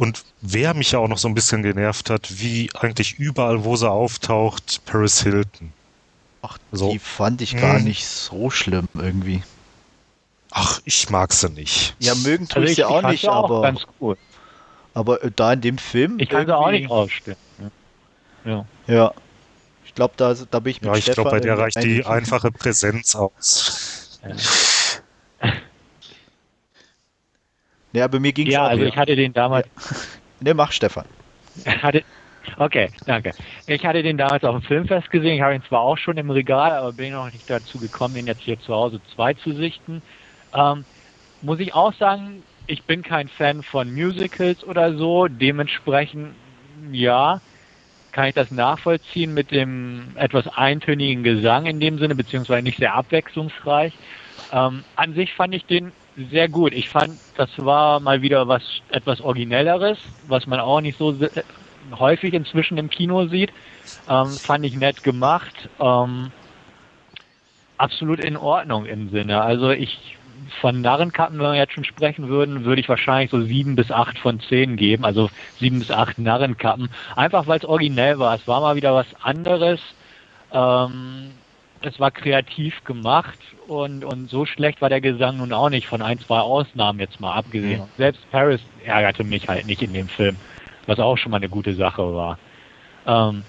[0.00, 3.76] Und wer mich ja auch noch so ein bisschen genervt hat, wie eigentlich überall, wo
[3.76, 5.74] sie auftaucht, Paris Hilton.
[6.40, 6.90] Ach, so.
[6.90, 7.84] die fand ich gar hm.
[7.84, 9.42] nicht so schlimm irgendwie.
[10.52, 11.96] Ach, ich mag sie nicht.
[11.98, 13.60] Ja, mögen tue also ich sie auch nicht, auch aber.
[13.60, 14.16] Ganz cool.
[14.94, 16.18] Aber äh, da in dem Film.
[16.18, 17.36] Ich kann sie auch nicht aufstellen.
[18.46, 18.64] Ja.
[18.86, 19.12] Ja.
[19.84, 22.50] Ich glaube, da, da bin ich mit Ja, ich glaube, bei der reicht die einfache
[22.50, 24.18] Präsenz aus.
[24.26, 24.34] Ja.
[27.92, 29.68] Ja, bei mir ging es Ja, also ich hatte den damals.
[30.42, 31.04] Ne, mach Stefan.
[31.66, 32.02] Hatte,
[32.56, 33.34] okay, danke.
[33.66, 35.34] Ich hatte den damals auf dem Filmfest gesehen.
[35.34, 38.26] Ich habe ihn zwar auch schon im Regal, aber bin noch nicht dazu gekommen, ihn
[38.26, 40.02] jetzt hier zu Hause zwei zu sichten.
[40.54, 40.86] Ähm,
[41.42, 45.26] muss ich auch sagen, ich bin kein Fan von Musicals oder so.
[45.28, 46.36] Dementsprechend,
[46.90, 47.42] ja,
[48.12, 52.94] kann ich das nachvollziehen mit dem etwas eintönigen Gesang in dem Sinne, beziehungsweise nicht sehr
[52.94, 53.98] abwechslungsreich.
[54.50, 55.92] Ähm, an sich fand ich den
[56.30, 56.72] sehr gut.
[56.72, 59.98] Ich fand, das war mal wieder was etwas Originelleres,
[60.28, 61.16] was man auch nicht so
[61.98, 63.52] häufig inzwischen im Kino sieht.
[64.08, 65.68] Ähm, fand ich nett gemacht.
[65.78, 66.30] Ähm,
[67.78, 69.40] absolut in Ordnung im Sinne.
[69.42, 70.16] Also ich
[70.60, 74.18] von Narrenkappen, wenn wir jetzt schon sprechen würden, würde ich wahrscheinlich so sieben bis acht
[74.18, 75.04] von zehn geben.
[75.04, 76.90] Also sieben bis acht Narrenkappen.
[77.16, 78.34] Einfach weil es originell war.
[78.34, 79.80] Es war mal wieder was anderes.
[80.52, 81.39] Ähm,
[81.82, 86.02] es war kreativ gemacht und, und so schlecht war der Gesang nun auch nicht, von
[86.02, 87.80] ein, zwei Ausnahmen jetzt mal abgesehen.
[87.80, 87.88] Mhm.
[87.96, 90.36] Selbst Paris ärgerte mich halt nicht in dem Film,
[90.86, 92.38] was auch schon mal eine gute Sache war.
[93.06, 93.44] Ähm,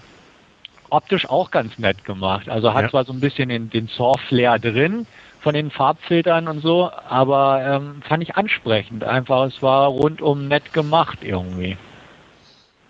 [0.89, 2.47] optisch auch ganz nett gemacht.
[2.47, 2.89] Also hat ja.
[2.89, 5.05] zwar so ein bisschen den, den Saw-Flair drin
[5.41, 9.03] von den Farbfiltern und so, aber ähm, fand ich ansprechend.
[9.03, 11.77] Einfach, es war rundum nett gemacht irgendwie.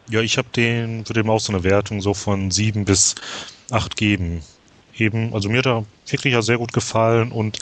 [0.10, 3.16] Ja, ich habe den, würde dem auch so eine Wertung so von sieben bis
[3.72, 4.44] acht geben
[5.02, 7.60] eben, also mir hat er wirklich ja sehr gut gefallen und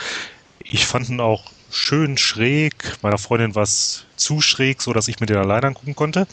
[0.63, 2.97] ich fand ihn auch schön schräg.
[3.01, 6.27] Meiner Freundin war es zu schräg, so dass ich mir den alleine angucken konnte.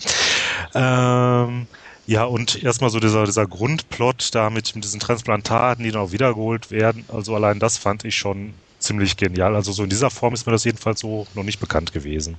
[0.74, 1.66] Ähm,
[2.06, 6.12] ja, und erstmal so dieser, dieser Grundplot da mit, mit diesen Transplantaten, die dann auch
[6.12, 7.04] wiedergeholt werden.
[7.08, 9.54] Also allein das fand ich schon ziemlich genial.
[9.56, 12.36] Also so in dieser Form ist mir das jedenfalls so noch nicht bekannt gewesen.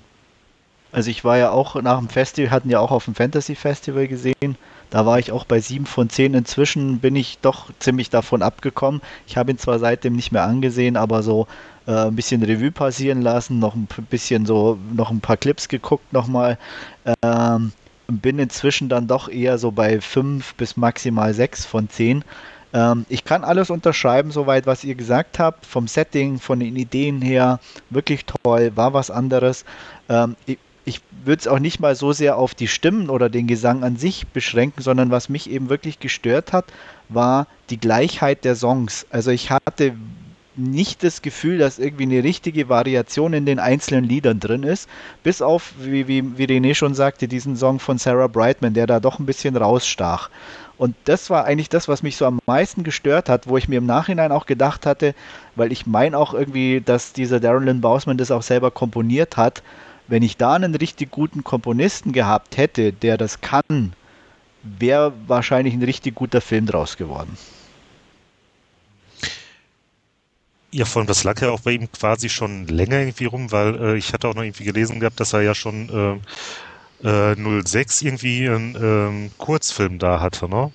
[0.92, 4.08] Also ich war ja auch nach dem Festival, hatten ja auch auf dem Fantasy Festival
[4.08, 4.58] gesehen.
[4.90, 6.34] Da war ich auch bei 7 von 10.
[6.34, 9.02] Inzwischen bin ich doch ziemlich davon abgekommen.
[9.28, 11.48] Ich habe ihn zwar seitdem nicht mehr angesehen, aber so
[11.88, 16.14] äh, ein bisschen Revue passieren lassen, noch ein bisschen so, noch ein paar Clips geguckt
[16.14, 16.58] nochmal.
[17.22, 17.74] Ähm,
[18.08, 22.24] bin inzwischen dann doch eher so bei 5 bis maximal 6 von 10.
[22.74, 25.66] Ähm, ich kann alles unterschreiben, soweit, was ihr gesagt habt.
[25.66, 27.60] Vom Setting, von den Ideen her,
[27.90, 29.66] wirklich toll, war was anderes.
[30.88, 33.84] Ich, ich würde es auch nicht mal so sehr auf die Stimmen oder den Gesang
[33.84, 36.66] an sich beschränken, sondern was mich eben wirklich gestört hat,
[37.10, 39.06] war die Gleichheit der Songs.
[39.10, 39.94] Also ich hatte
[40.56, 44.90] nicht das Gefühl, dass irgendwie eine richtige Variation in den einzelnen Liedern drin ist,
[45.22, 49.00] bis auf, wie, wie, wie René schon sagte, diesen Song von Sarah Brightman, der da
[49.02, 50.30] doch ein bisschen rausstach.
[50.78, 53.78] Und das war eigentlich das, was mich so am meisten gestört hat, wo ich mir
[53.78, 55.14] im Nachhinein auch gedacht hatte,
[55.56, 59.64] weil ich meine auch irgendwie, dass dieser Darren Lynn Bausman das auch selber komponiert hat,
[60.08, 63.94] wenn ich da einen richtig guten Komponisten gehabt hätte, der das kann,
[64.64, 67.38] wäre wahrscheinlich ein richtig guter Film draus geworden.
[70.72, 73.76] Ja, vor allem das lag ja auch bei ihm quasi schon länger irgendwie rum, weil
[73.82, 76.20] äh, ich hatte auch noch irgendwie gelesen gehabt, dass er ja schon
[77.04, 80.72] äh, äh, 06 irgendwie einen ähm, Kurzfilm da hatte, ne?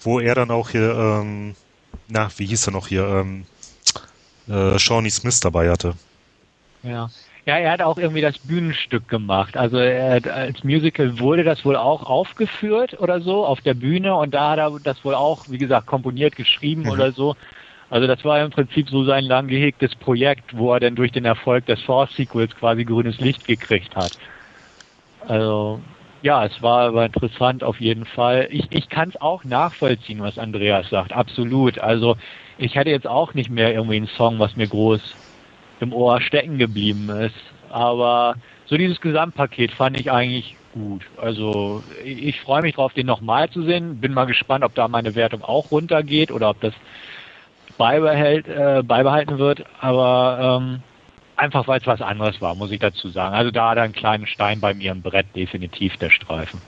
[0.00, 1.54] Wo er dann auch hier, ähm,
[2.08, 3.46] na, wie hieß er noch hier, ähm,
[4.46, 5.94] äh, Shawnee Smith dabei hatte.
[6.82, 7.08] Ja,
[7.46, 9.56] ja, er hat auch irgendwie das Bühnenstück gemacht.
[9.56, 14.32] Also er, als Musical wurde das wohl auch aufgeführt oder so auf der Bühne und
[14.32, 16.90] da hat er das wohl auch, wie gesagt, komponiert, geschrieben mhm.
[16.90, 17.36] oder so.
[17.90, 21.26] Also das war im Prinzip so sein lang gehegtes Projekt, wo er dann durch den
[21.26, 24.12] Erfolg des Force-Sequels quasi grünes Licht gekriegt hat.
[25.28, 25.80] Also
[26.22, 28.48] ja, es war aber interessant auf jeden Fall.
[28.50, 31.78] Ich, ich kann es auch nachvollziehen, was Andreas sagt, absolut.
[31.78, 32.16] Also
[32.56, 35.02] ich hätte jetzt auch nicht mehr irgendwie einen Song, was mir groß
[35.84, 37.34] im Ohr stecken geblieben ist.
[37.70, 38.34] Aber
[38.66, 41.02] so dieses Gesamtpaket fand ich eigentlich gut.
[41.20, 44.00] Also ich freue mich drauf, den nochmal zu sehen.
[44.00, 46.74] Bin mal gespannt, ob da meine Wertung auch runtergeht oder ob das
[47.78, 49.64] beibehält, äh, beibehalten wird.
[49.80, 50.82] Aber ähm,
[51.36, 53.34] einfach weil es was anderes war, muss ich dazu sagen.
[53.34, 56.60] Also da hat er einen kleinen Stein bei mir im Brett, definitiv der Streifen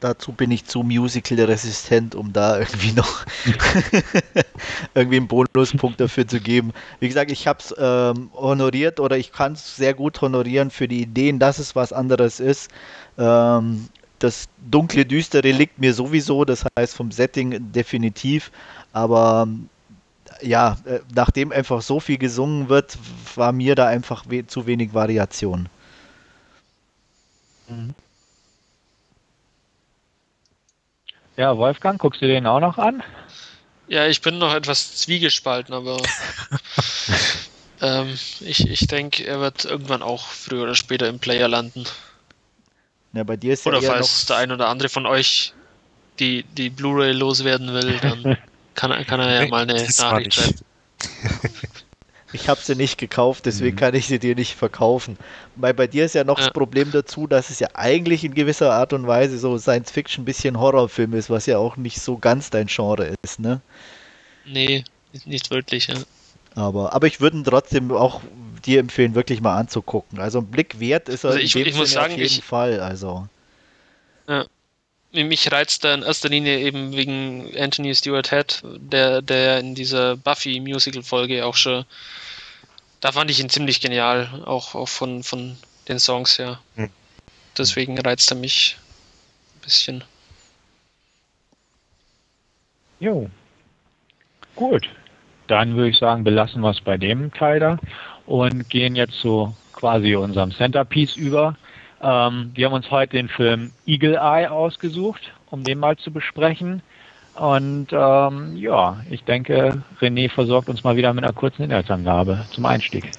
[0.00, 3.24] dazu bin ich zu musical-resistent, um da irgendwie noch
[4.94, 6.72] irgendwie einen Bonuspunkt dafür zu geben.
[6.98, 10.88] Wie gesagt, ich habe es ähm, honoriert oder ich kann es sehr gut honorieren für
[10.88, 12.70] die Ideen, dass es was anderes ist.
[13.18, 13.88] Ähm,
[14.18, 18.50] das dunkle, düstere liegt mir sowieso, das heißt vom Setting definitiv,
[18.92, 19.48] aber
[20.42, 22.98] ja, äh, nachdem einfach so viel gesungen wird,
[23.34, 25.68] war mir da einfach we zu wenig Variation.
[27.68, 27.94] Mhm.
[31.40, 33.02] Ja, Wolfgang, guckst du den auch noch an?
[33.88, 35.96] Ja, ich bin noch etwas zwiegespalten, aber
[37.80, 41.86] ähm, ich, ich denke, er wird irgendwann auch früher oder später im Player landen.
[43.14, 45.54] Ja, bei dir ist oder ja falls der ein oder andere von euch
[46.18, 48.36] die, die Blu-ray loswerden will, dann
[48.74, 50.60] kann, kann er ja mal eine Nachricht schreiben.
[52.32, 53.80] Ich habe sie nicht gekauft, deswegen mhm.
[53.80, 55.16] kann ich sie dir nicht verkaufen.
[55.56, 56.44] Weil bei dir ist ja noch ja.
[56.44, 60.58] das Problem dazu, dass es ja eigentlich in gewisser Art und Weise so Science-Fiction bisschen
[60.60, 63.60] Horrorfilm ist, was ja auch nicht so ganz dein Genre ist, ne?
[64.46, 64.84] Nee,
[65.24, 65.96] nicht wirklich, ja.
[66.54, 68.20] Aber, aber ich würde trotzdem auch
[68.64, 70.18] dir empfehlen, wirklich mal anzugucken.
[70.18, 72.80] Also ein Blick wert ist er also ich, ich muss sagen, auf jeden ich, Fall.
[72.80, 73.26] Also.
[74.28, 74.46] Ja.
[75.12, 80.16] Mich reizt da in erster Linie eben wegen Anthony Stewart Head, der, der in dieser
[80.16, 81.84] Buffy-Musical-Folge auch schon,
[83.00, 85.56] da fand ich ihn ziemlich genial, auch, auch von, von
[85.88, 86.60] den Songs her.
[86.76, 86.90] Hm.
[87.58, 88.76] Deswegen reizt er mich
[89.56, 90.04] ein bisschen.
[93.00, 93.28] Jo.
[94.54, 94.88] Gut.
[95.48, 97.78] Dann würde ich sagen, belassen wir es bei dem Teil da
[98.26, 101.56] und gehen jetzt zu quasi unserem Centerpiece über.
[102.02, 106.82] Ähm, wir haben uns heute den Film Eagle Eye ausgesucht, um den mal zu besprechen.
[107.34, 112.66] Und ähm, ja, ich denke, René versorgt uns mal wieder mit einer kurzen Inhaltsangabe zum
[112.66, 113.10] Einstieg.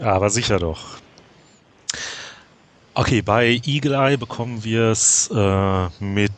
[0.00, 0.98] Aber sicher doch.
[2.94, 6.32] Okay, bei Eagle Eye bekommen wir es äh, mit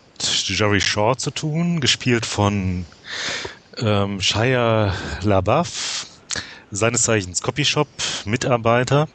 [0.45, 2.84] Jerry Shaw zu tun, gespielt von
[3.78, 6.07] ähm, Shia LaBeouf,
[6.70, 9.09] seines Zeichens Copyshop-Mitarbeiter.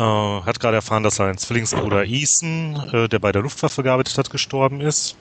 [0.00, 4.30] Äh, hat gerade erfahren, dass sein Zwillingsbruder Ethan, äh, der bei der Luftwaffe gearbeitet hat,
[4.30, 5.14] gestorben ist.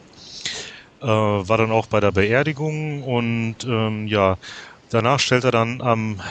[1.01, 4.37] Äh, war dann auch bei der Beerdigung und ähm, ja,
[4.89, 6.21] danach stellt er dann am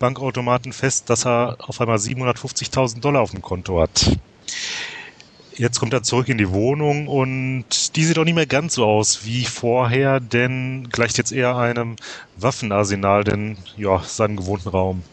[0.00, 4.18] Bankautomaten fest, dass er auf einmal 750.000 Dollar auf dem Konto hat.
[5.56, 8.84] Jetzt kommt er zurück in die Wohnung und die sieht auch nicht mehr ganz so
[8.84, 11.94] aus wie vorher, denn gleicht jetzt eher einem
[12.36, 15.04] Waffenarsenal, denn ja, seinem gewohnten Raum.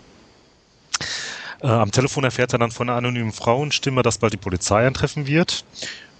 [1.61, 5.27] Äh, am Telefon erfährt er dann von einer anonymen Frauenstimme, dass bald die Polizei eintreffen
[5.27, 5.65] wird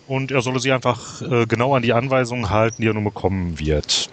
[0.08, 3.60] und er solle sie einfach äh, genau an die Anweisungen halten, die er nun bekommen
[3.60, 4.10] wird.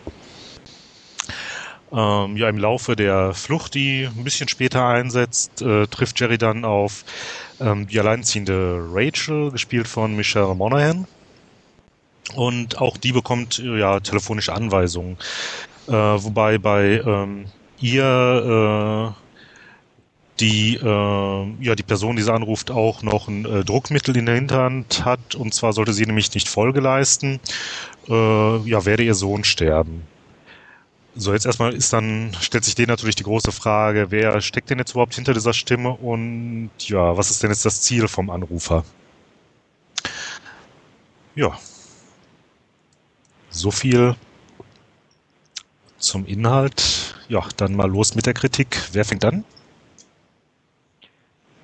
[1.93, 6.65] Ähm, ja, im Laufe der Flucht, die ein bisschen später einsetzt, äh, trifft Jerry dann
[6.65, 7.05] auf
[7.61, 11.07] ähm, die alleinziehende Rachel, gespielt von Michelle Monaghan.
[12.35, 15.17] Und auch die bekommt äh, ja telefonische Anweisungen.
[15.87, 17.47] Äh, wobei bei ähm,
[17.81, 19.26] ihr äh,
[20.41, 24.35] die äh, ja die Person, die sie anruft, auch noch ein äh, Druckmittel in der
[24.35, 25.35] Hinterhand hat.
[25.35, 27.41] Und zwar sollte sie nämlich nicht Folge leisten,
[28.09, 30.03] äh, ja werde ihr Sohn sterben.
[31.19, 34.79] So, jetzt erstmal ist dann, stellt sich denen natürlich die große Frage, wer steckt denn
[34.79, 38.85] jetzt überhaupt hinter dieser Stimme und ja, was ist denn jetzt das Ziel vom Anrufer?
[41.35, 41.59] Ja.
[43.49, 44.15] So viel
[45.99, 47.15] zum Inhalt.
[47.29, 48.79] Ja, dann mal los mit der Kritik.
[48.93, 49.45] Wer fängt an?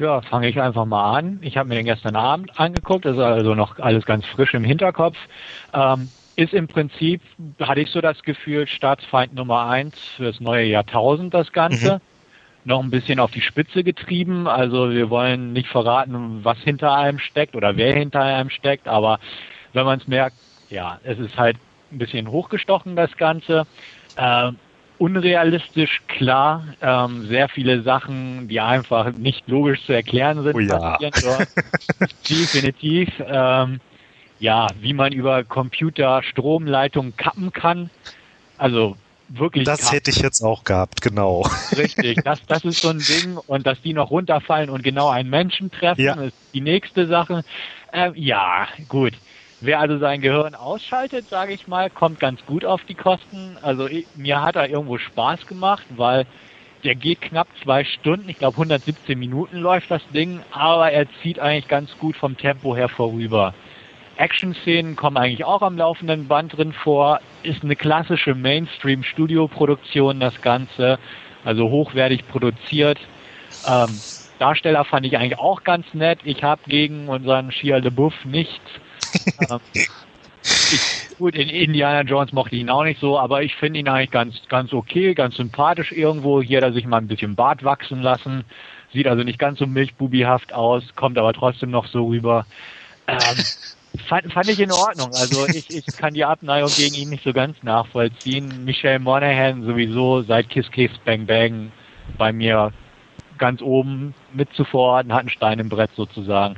[0.02, 1.38] Ja, fange ich einfach mal an.
[1.42, 4.64] Ich habe mir den gestern Abend angeguckt, das ist also noch alles ganz frisch im
[4.64, 5.16] Hinterkopf.
[5.72, 7.20] Ähm, ist im Prinzip,
[7.60, 11.94] hatte ich so das Gefühl, Staatsfeind Nummer eins fürs neue Jahrtausend das Ganze.
[11.94, 12.00] Mhm.
[12.64, 14.48] Noch ein bisschen auf die Spitze getrieben.
[14.48, 19.20] Also wir wollen nicht verraten, was hinter einem steckt oder wer hinter einem steckt, aber
[19.72, 20.36] wenn man es merkt,
[20.68, 21.58] ja, es ist halt
[21.92, 23.68] ein bisschen hochgestochen, das Ganze.
[24.16, 24.56] Ähm,
[25.02, 26.64] unrealistisch, klar.
[26.80, 30.78] Ähm, sehr viele Sachen, die einfach nicht logisch zu erklären sind, oh ja.
[30.78, 31.48] passieren dort.
[32.30, 33.08] Definitiv.
[33.26, 33.80] Ähm,
[34.38, 37.90] ja, wie man über Computer Stromleitungen kappen kann.
[38.58, 38.96] Also
[39.28, 39.64] wirklich.
[39.64, 39.94] Das kappen.
[39.94, 41.48] hätte ich jetzt auch gehabt, genau.
[41.76, 45.30] Richtig, das, das ist so ein Ding und dass die noch runterfallen und genau einen
[45.30, 46.14] Menschen treffen, ja.
[46.14, 47.42] ist die nächste Sache.
[47.92, 49.14] Ähm, ja, gut.
[49.64, 53.56] Wer also sein Gehirn ausschaltet, sage ich mal, kommt ganz gut auf die Kosten.
[53.62, 56.26] Also ich, mir hat er irgendwo Spaß gemacht, weil
[56.82, 61.38] der geht knapp zwei Stunden, ich glaube 117 Minuten läuft das Ding, aber er zieht
[61.38, 63.54] eigentlich ganz gut vom Tempo her vorüber.
[64.16, 67.20] Action-Szenen kommen eigentlich auch am laufenden Band drin vor.
[67.44, 70.98] Ist eine klassische Mainstream-Studio-Produktion, das Ganze.
[71.44, 72.98] Also hochwertig produziert.
[73.68, 73.88] Ähm,
[74.40, 76.18] Darsteller fand ich eigentlich auch ganz nett.
[76.24, 78.60] Ich habe gegen unseren Shia LeBouf nichts.
[79.50, 79.60] Ähm,
[80.44, 83.88] ich, gut, in Indiana Jones mochte ich ihn auch nicht so, aber ich finde ihn
[83.88, 86.42] eigentlich ganz, ganz okay, ganz sympathisch irgendwo.
[86.42, 88.44] Hier hat er sich mal ein bisschen Bart wachsen lassen.
[88.92, 92.46] Sieht also nicht ganz so milchbubihaft aus, kommt aber trotzdem noch so rüber.
[93.06, 93.18] Ähm,
[94.08, 95.12] Fand, fand ich in Ordnung.
[95.12, 98.64] Also ich, ich kann die Abneigung gegen ihn nicht so ganz nachvollziehen.
[98.64, 101.70] Michelle Monaghan sowieso seit Kiss Kiss Bang Bang
[102.16, 102.72] bei mir
[103.36, 106.56] ganz oben mit zuvor, hat einen Stein im Brett sozusagen.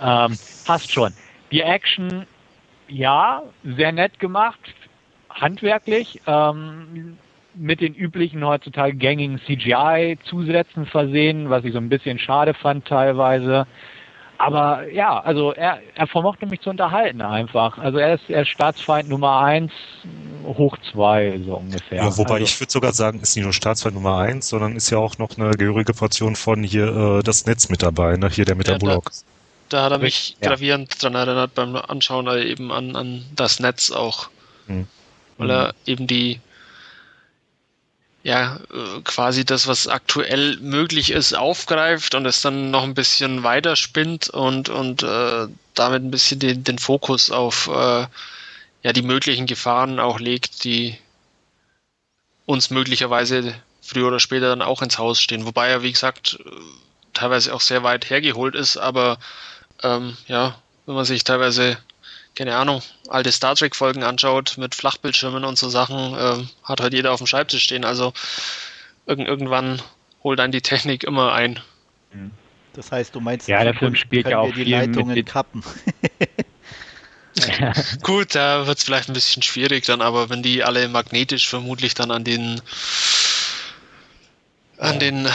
[0.00, 1.12] Ähm, passt schon.
[1.52, 2.26] Die Action,
[2.88, 4.60] ja, sehr nett gemacht,
[5.30, 7.18] handwerklich, ähm,
[7.54, 13.66] mit den üblichen heutzutage gängigen CGI-Zusätzen versehen, was ich so ein bisschen schade fand teilweise.
[14.38, 17.78] Aber ja, also er, er vermochte mich zu unterhalten einfach.
[17.78, 19.72] Also er ist, er ist Staatsfeind Nummer eins
[20.44, 21.98] hoch zwei, so ungefähr.
[21.98, 24.90] Ja, wobei also, ich würde sogar sagen, ist nicht nur Staatsfeind Nummer eins, sondern ist
[24.90, 28.28] ja auch noch eine gehörige Portion von hier äh, das Netz mit dabei, ne?
[28.28, 29.10] Hier der mit Ja, der Bullock.
[29.68, 30.48] Da hat er mich Ja.
[30.48, 34.28] gravierend dran erinnert beim Anschauen äh, eben an, an das Netz auch.
[34.66, 34.86] Hm.
[35.38, 36.40] Weil er eben die,
[38.22, 43.42] ja, äh, quasi das, was aktuell möglich ist, aufgreift und es dann noch ein bisschen
[43.42, 48.06] weiter spinnt und, und äh, damit ein bisschen den, den Fokus auf äh,
[48.82, 50.96] ja, die möglichen Gefahren auch legt, die
[52.46, 55.46] uns möglicherweise früher oder später dann auch ins Haus stehen.
[55.46, 56.50] Wobei er, wie gesagt, äh,
[57.12, 59.18] teilweise auch sehr weit hergeholt ist, aber
[59.82, 61.78] ähm, ja, wenn man sich teilweise,
[62.34, 67.12] keine Ahnung, alte Star Trek-Folgen anschaut mit Flachbildschirmen und so Sachen, ähm, hat halt jeder
[67.12, 67.84] auf dem Schreibtisch stehen.
[67.84, 68.12] Also
[69.06, 69.82] irgend, irgendwann
[70.22, 71.60] holt einen die Technik immer ein.
[72.72, 75.14] Das heißt, du meinst, Ja, der in Film spielt ja auch die viel mit Leitungen
[75.16, 75.62] den- kappen.
[78.02, 81.94] Gut, da wird es vielleicht ein bisschen schwierig dann, aber wenn die alle magnetisch vermutlich
[81.94, 82.60] dann an den
[84.78, 85.26] an den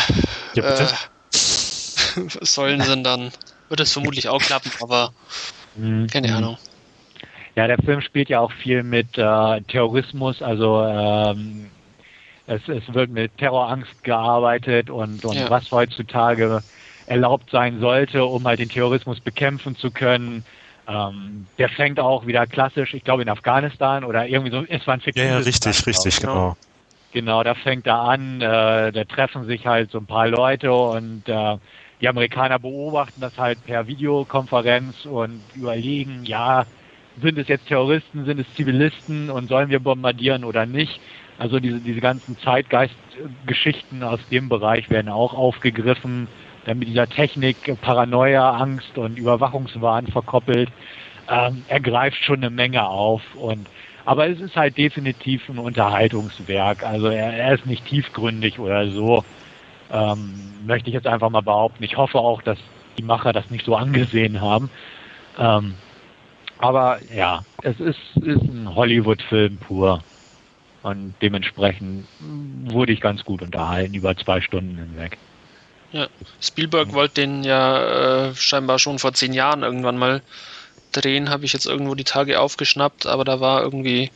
[0.55, 0.87] äh,
[2.41, 3.31] Säulen sind, dann
[3.71, 5.13] wird es vermutlich auch klappen, aber
[5.75, 6.07] Mhm.
[6.11, 6.57] keine Ahnung.
[7.55, 11.71] Ja, der Film spielt ja auch viel mit äh, Terrorismus, also ähm,
[12.47, 15.49] es, es wird mit Terrorangst gearbeitet und, und Ja.
[15.49, 16.63] was heutzutage
[17.05, 20.45] erlaubt sein sollte, um halt den Terrorismus bekämpfen zu können.
[20.87, 24.95] Ähm, der fängt auch wieder klassisch, ich glaube in Afghanistan oder irgendwie so, es war
[24.95, 26.21] ein Ja, fiktives ja, Land, richtig, glaub richtig, ich.
[26.21, 26.55] genau.
[27.11, 31.27] Genau, da fängt er an, äh, da treffen sich halt so ein paar Leute und
[31.27, 31.57] äh,
[32.01, 36.65] die Amerikaner beobachten das halt per Videokonferenz und überlegen, ja,
[37.21, 40.99] sind es jetzt Terroristen, sind es Zivilisten und sollen wir bombardieren oder nicht?
[41.37, 46.27] Also diese, diese ganzen Zeitgeistgeschichten aus dem Bereich werden auch aufgegriffen,
[46.65, 50.69] dann mit dieser Technik Paranoia, Angst und Überwachungswahn verkoppelt.
[51.29, 53.67] Ähm, er greift schon eine Menge auf und
[54.03, 56.83] aber es ist halt definitiv ein Unterhaltungswerk.
[56.83, 59.23] Also er, er ist nicht tiefgründig oder so.
[59.91, 61.83] Ähm, möchte ich jetzt einfach mal behaupten.
[61.83, 62.57] Ich hoffe auch, dass
[62.97, 64.69] die Macher das nicht so angesehen haben.
[65.37, 65.75] Ähm,
[66.59, 70.03] aber ja, es ist, ist ein Hollywood-Film pur.
[70.83, 75.17] Und dementsprechend wurde ich ganz gut unterhalten über zwei Stunden hinweg.
[76.39, 80.21] Spielberg wollte den ja äh, scheinbar schon vor zehn Jahren irgendwann mal
[80.91, 84.11] drehen, habe ich jetzt irgendwo die Tage aufgeschnappt, aber da war irgendwie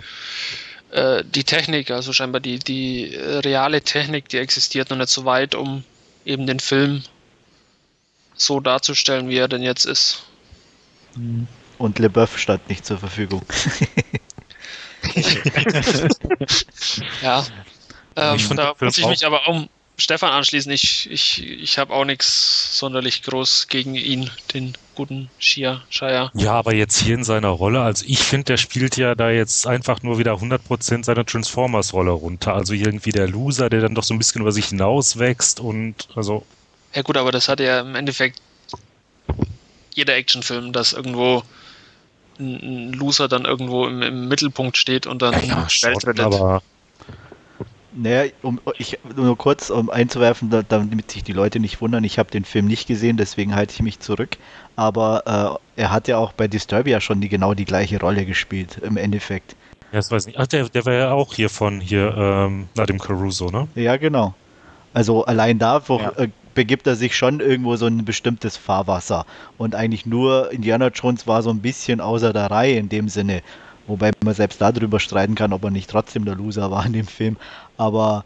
[0.95, 5.25] äh, die Technik, also scheinbar die, die äh, reale Technik, die existiert noch nicht so
[5.25, 5.83] weit, um
[6.23, 7.03] eben den Film
[8.33, 10.23] so darzustellen, wie er denn jetzt ist.
[11.77, 13.45] Und LeBeouf stand nicht zur Verfügung.
[17.21, 17.45] Ja.
[18.15, 19.67] Ähm, Ich fand da muss ich mich aber auch
[19.97, 20.71] Stefan anschließen.
[20.71, 26.31] Ich, ich, ich habe auch nichts sonderlich groß gegen ihn, den guten Shia Shire.
[26.33, 29.67] Ja, aber jetzt hier in seiner Rolle, also ich finde, der spielt ja da jetzt
[29.67, 32.53] einfach nur wieder 100% seiner Transformers-Rolle runter.
[32.53, 36.45] Also irgendwie der Loser, der dann doch so ein bisschen über sich hinauswächst und also
[36.93, 38.41] Ja gut, aber das hat ja im Endeffekt
[39.93, 41.43] jeder Actionfilm, dass irgendwo
[42.39, 46.19] ein, Loser dann irgendwo im, im Mittelpunkt steht und dann ja, die schon, rettet.
[46.19, 46.61] aber
[47.95, 52.19] Naja, um, ich, nur kurz, um einzuwerfen, da, damit sich die Leute nicht wundern, ich
[52.19, 54.37] habe den Film nicht gesehen, deswegen halte ich mich zurück.
[54.75, 58.79] Aber äh, er hat ja auch bei Disturbia schon die, genau die gleiche Rolle gespielt,
[58.83, 59.55] im Endeffekt.
[59.91, 60.39] ja, das weiß ich nicht.
[60.39, 63.67] Ach, der, der war ja auch hier von hier, ähm, Nadim Caruso, ne?
[63.75, 64.33] Ja, genau.
[64.93, 66.11] Also allein da wo, Ja.
[66.17, 69.25] äh, begibt er sich schon irgendwo so ein bestimmtes Fahrwasser.
[69.57, 73.41] Und eigentlich nur Indiana Jones war so ein bisschen außer der Reihe in dem Sinne.
[73.87, 77.05] Wobei man selbst darüber streiten kann, ob er nicht trotzdem der Loser war in dem
[77.05, 77.37] Film.
[77.78, 78.26] Aber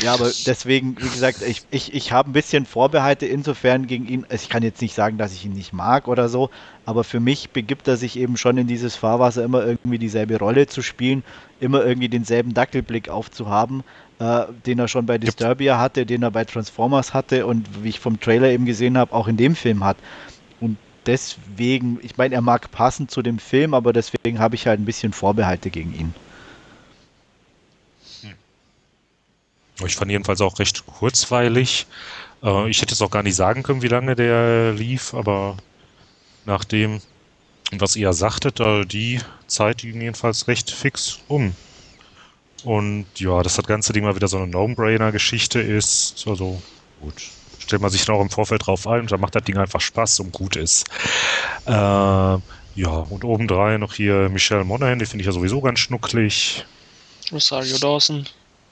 [0.00, 4.26] ja, aber deswegen, wie gesagt, ich, ich, ich habe ein bisschen Vorbehalte insofern gegen ihn.
[4.30, 6.50] Ich kann jetzt nicht sagen, dass ich ihn nicht mag oder so,
[6.86, 10.68] aber für mich begibt er sich eben schon in dieses Fahrwasser, immer irgendwie dieselbe Rolle
[10.68, 11.24] zu spielen,
[11.58, 13.82] immer irgendwie denselben Dackelblick aufzuhaben,
[14.20, 17.98] äh, den er schon bei Disturbia hatte, den er bei Transformers hatte und wie ich
[17.98, 19.96] vom Trailer eben gesehen habe, auch in dem Film hat.
[20.60, 20.76] Und
[21.06, 24.84] deswegen, ich meine, er mag passen zu dem Film, aber deswegen habe ich halt ein
[24.84, 26.14] bisschen Vorbehalte gegen ihn.
[29.84, 31.86] Ich fand jedenfalls auch recht kurzweilig.
[32.42, 35.56] Äh, ich hätte es auch gar nicht sagen können, wie lange der lief, aber
[36.44, 37.00] nach dem,
[37.72, 41.54] was ihr sagtet, äh, die Zeit ging jedenfalls recht fix um.
[42.64, 46.60] Und ja, dass das ganze Ding mal wieder so eine No-Brainer-Geschichte ist, also
[47.00, 47.14] gut.
[47.60, 49.80] Stellt man sich dann auch im Vorfeld drauf ein und dann macht das Ding einfach
[49.80, 50.88] Spaß und gut ist.
[51.66, 52.40] Äh, ja,
[53.10, 56.64] und obendrein noch hier Michelle Monaghan, die finde ich ja sowieso ganz schnucklig.
[57.30, 58.26] Rosario Dawson,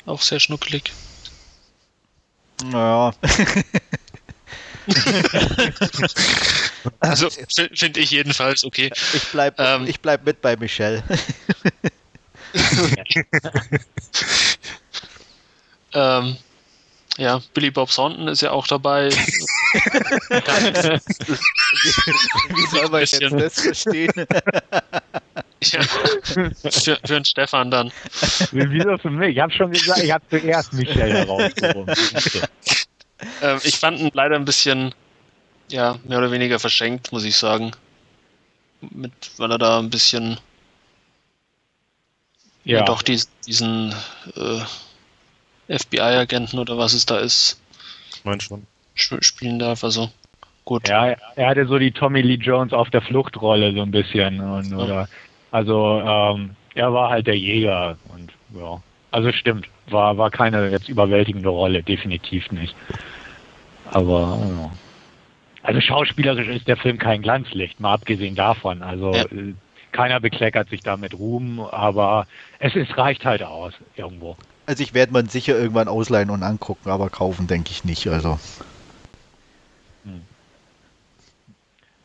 [0.06, 0.92] auch sehr schnuckelig.
[2.64, 3.12] Naja,
[7.00, 8.90] Also finde ich jedenfalls okay.
[9.12, 9.86] ich bleib, Ähm.
[9.86, 11.02] ich bleib mit bei Michelle.
[15.92, 16.36] ähm,
[17.18, 19.08] ja, Billy Bob Thornton ist ja auch dabei.
[22.48, 24.12] Wie soll man jetzt das verstehen?
[25.62, 25.82] Ja,
[26.22, 27.92] für, für den Stefan dann.
[28.52, 29.36] Wieso für mich?
[29.36, 31.94] Ich habe schon gesagt, ich habe zuerst Michael herausgehoben.
[33.42, 34.94] ähm, ich fand ihn leider ein bisschen,
[35.70, 37.72] ja, mehr oder weniger verschenkt, muss ich sagen.
[38.80, 40.38] Mit, weil er da ein bisschen
[42.66, 43.94] ja, doch dies, diesen
[44.34, 47.60] äh, FBI-Agenten oder was es da ist.
[48.12, 48.66] Ich meine schon.
[48.98, 50.10] Sp spielen darf, also
[50.64, 50.88] gut.
[50.88, 54.40] Ja, er hatte so die Tommy Lee Jones auf der Fluchtrolle so ein bisschen.
[54.40, 54.76] Und, ja.
[54.76, 55.08] oder,
[55.50, 58.80] also ähm, er war halt der Jäger und ja.
[59.10, 62.74] Also stimmt, war, war keine jetzt überwältigende Rolle, definitiv nicht.
[63.90, 64.70] Aber ja.
[65.62, 68.82] also schauspielerisch ist der Film kein Glanzlicht, mal abgesehen davon.
[68.82, 69.22] Also ja.
[69.24, 69.54] Äh,
[69.92, 72.26] keiner bekleckert sich damit Ruhm, aber
[72.58, 74.36] es, es reicht halt aus irgendwo.
[74.66, 78.06] Also ich werde man sicher irgendwann ausleihen und angucken, aber kaufen denke ich nicht.
[78.08, 78.38] Also.
[80.04, 80.22] Hm.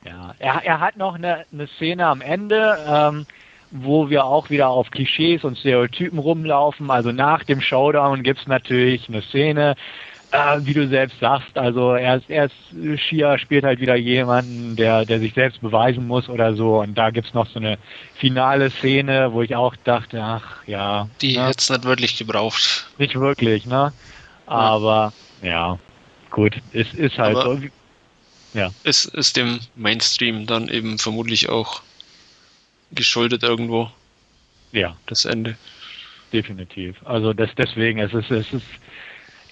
[0.06, 3.26] Ja, er, er hat noch eine, eine Szene am Ende, ähm,
[3.70, 6.90] wo wir auch wieder auf Klischees und Stereotypen rumlaufen.
[6.90, 9.76] Also nach dem Showdown gibt es natürlich eine Szene,
[10.32, 14.76] äh, wie du selbst sagst, also er ist, er ist Shia spielt halt wieder jemanden,
[14.76, 16.80] der, der sich selbst beweisen muss oder so.
[16.80, 17.78] Und da gibt's noch so eine
[18.16, 21.08] finale Szene, wo ich auch dachte, ach ja.
[21.22, 21.48] Die ne?
[21.48, 22.88] hätte nicht wirklich gebraucht.
[22.98, 23.94] Nicht wirklich, ne?
[24.46, 25.80] Aber ja, ja
[26.30, 27.68] gut, es ist halt Aber so.
[28.54, 28.72] Ja.
[28.84, 31.82] Es ist dem Mainstream dann eben vermutlich auch
[32.92, 33.90] geschuldet irgendwo.
[34.72, 34.98] Ja.
[35.06, 35.58] Das Ende.
[36.34, 36.96] Definitiv.
[37.06, 38.66] Also das deswegen, es ist, es ist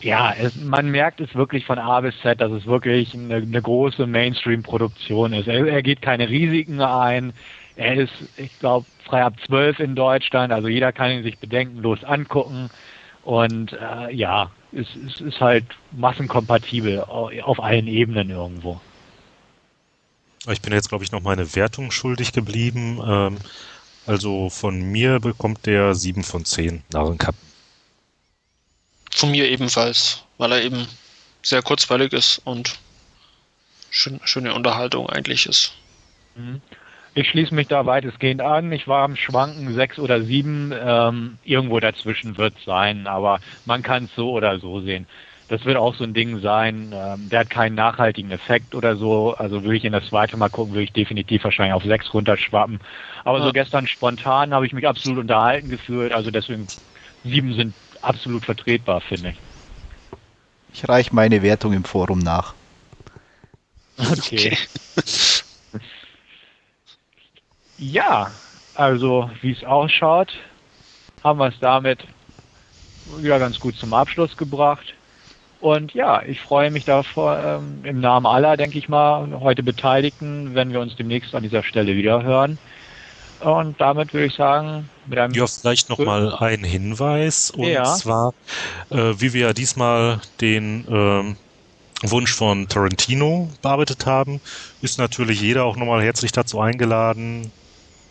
[0.02, 3.62] ja, es, man merkt es wirklich von A bis Z, dass es wirklich eine, eine
[3.62, 5.48] große Mainstream-Produktion ist.
[5.48, 7.34] Er, er, geht keine Risiken ein.
[7.76, 12.04] Er ist, ich glaube, frei ab zwölf in Deutschland, also jeder kann ihn sich bedenkenlos
[12.06, 12.70] angucken.
[13.24, 18.80] Und äh, ja, es, es ist halt massenkompatibel auf allen Ebenen irgendwo.
[20.48, 23.02] Ich bin jetzt, glaube ich, noch meine Wertung schuldig geblieben.
[23.06, 23.38] Ähm,
[24.06, 27.40] also von mir bekommt der 7 von 10 Narrenkappen.
[29.12, 30.88] Von mir ebenfalls, weil er eben
[31.44, 32.80] sehr kurzweilig ist und
[33.90, 35.74] schön, schöne Unterhaltung eigentlich ist.
[36.36, 36.62] Mhm.
[37.16, 38.72] Ich schließe mich da weitestgehend an.
[38.72, 40.72] Ich war am Schwanken sechs oder sieben.
[40.74, 45.08] Ähm, irgendwo dazwischen wird es sein, aber man kann es so oder so sehen.
[45.50, 46.94] Das wird auch so ein Ding sein.
[46.94, 49.34] Ähm, der hat keinen nachhaltigen Effekt oder so.
[49.36, 52.80] Also würde ich in das zweite Mal gucken, würde ich definitiv wahrscheinlich auf sechs runterschwappen.
[53.26, 53.46] Aber ja.
[53.46, 56.14] so gestern spontan habe ich mich absolut unterhalten gefühlt.
[56.14, 56.68] Also deswegen
[57.24, 59.38] sieben sind absolut vertretbar, finde ich.
[60.72, 62.54] Ich reiche meine Wertung im Forum nach.
[63.98, 64.56] Okay.
[67.78, 68.32] ja,
[68.76, 70.32] also wie es ausschaut,
[71.24, 72.00] haben wir es damit
[73.18, 74.94] wieder ganz gut zum Abschluss gebracht.
[75.62, 80.56] Und ja, ich freue mich davor ähm, im Namen aller, denke ich mal, heute Beteiligten,
[80.56, 82.58] wenn wir uns demnächst an dieser Stelle wieder hören.
[83.42, 85.34] Und damit würde ich sagen, mit einem.
[85.34, 87.52] Ja, vielleicht nochmal ein Hinweis.
[87.52, 87.84] Und ja.
[87.84, 88.34] zwar,
[88.90, 91.36] äh, wie wir ja diesmal den ähm,
[92.04, 94.40] Wunsch von Tarantino bearbeitet haben,
[94.82, 97.52] ist natürlich jeder auch nochmal herzlich dazu eingeladen,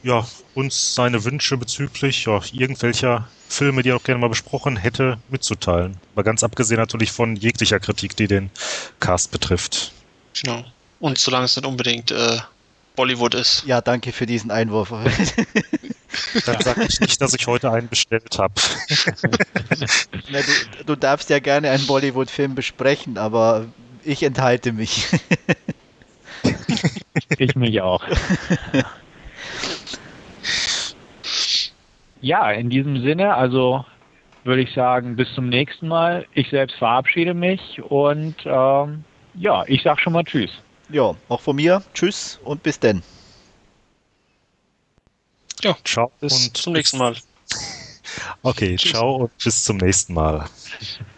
[0.03, 5.19] ja, uns seine Wünsche bezüglich ja, irgendwelcher Filme, die er auch gerne mal besprochen hätte,
[5.29, 5.97] mitzuteilen.
[6.15, 8.51] Aber ganz abgesehen natürlich von jeglicher Kritik, die den
[9.01, 9.93] Cast betrifft.
[10.43, 10.65] Genau.
[11.01, 12.39] Und solange es nicht unbedingt äh,
[12.97, 13.65] Bollywood ist.
[13.65, 14.91] Ja, danke für diesen Einwurf.
[16.47, 18.55] Dann sage ich nicht, dass ich heute einen bestellt habe.
[20.29, 23.67] du, du, darfst ja gerne einen Bollywood-Film besprechen, aber
[24.05, 25.07] ich enthalte mich.
[27.39, 28.03] ich mich auch.
[32.21, 33.85] Ja, in diesem Sinne, also
[34.45, 36.27] würde ich sagen, bis zum nächsten Mal.
[36.33, 39.05] Ich selbst verabschiede mich und ähm,
[39.35, 40.51] ja, ich sage schon mal Tschüss.
[40.89, 41.83] Ja, auch von mir.
[41.95, 43.03] Tschüss und bis denn.
[45.63, 47.15] Ja, ciao bis und zum nächsten Mal.
[48.43, 48.93] Okay, Tschüss.
[48.93, 50.47] ciao und bis zum nächsten Mal.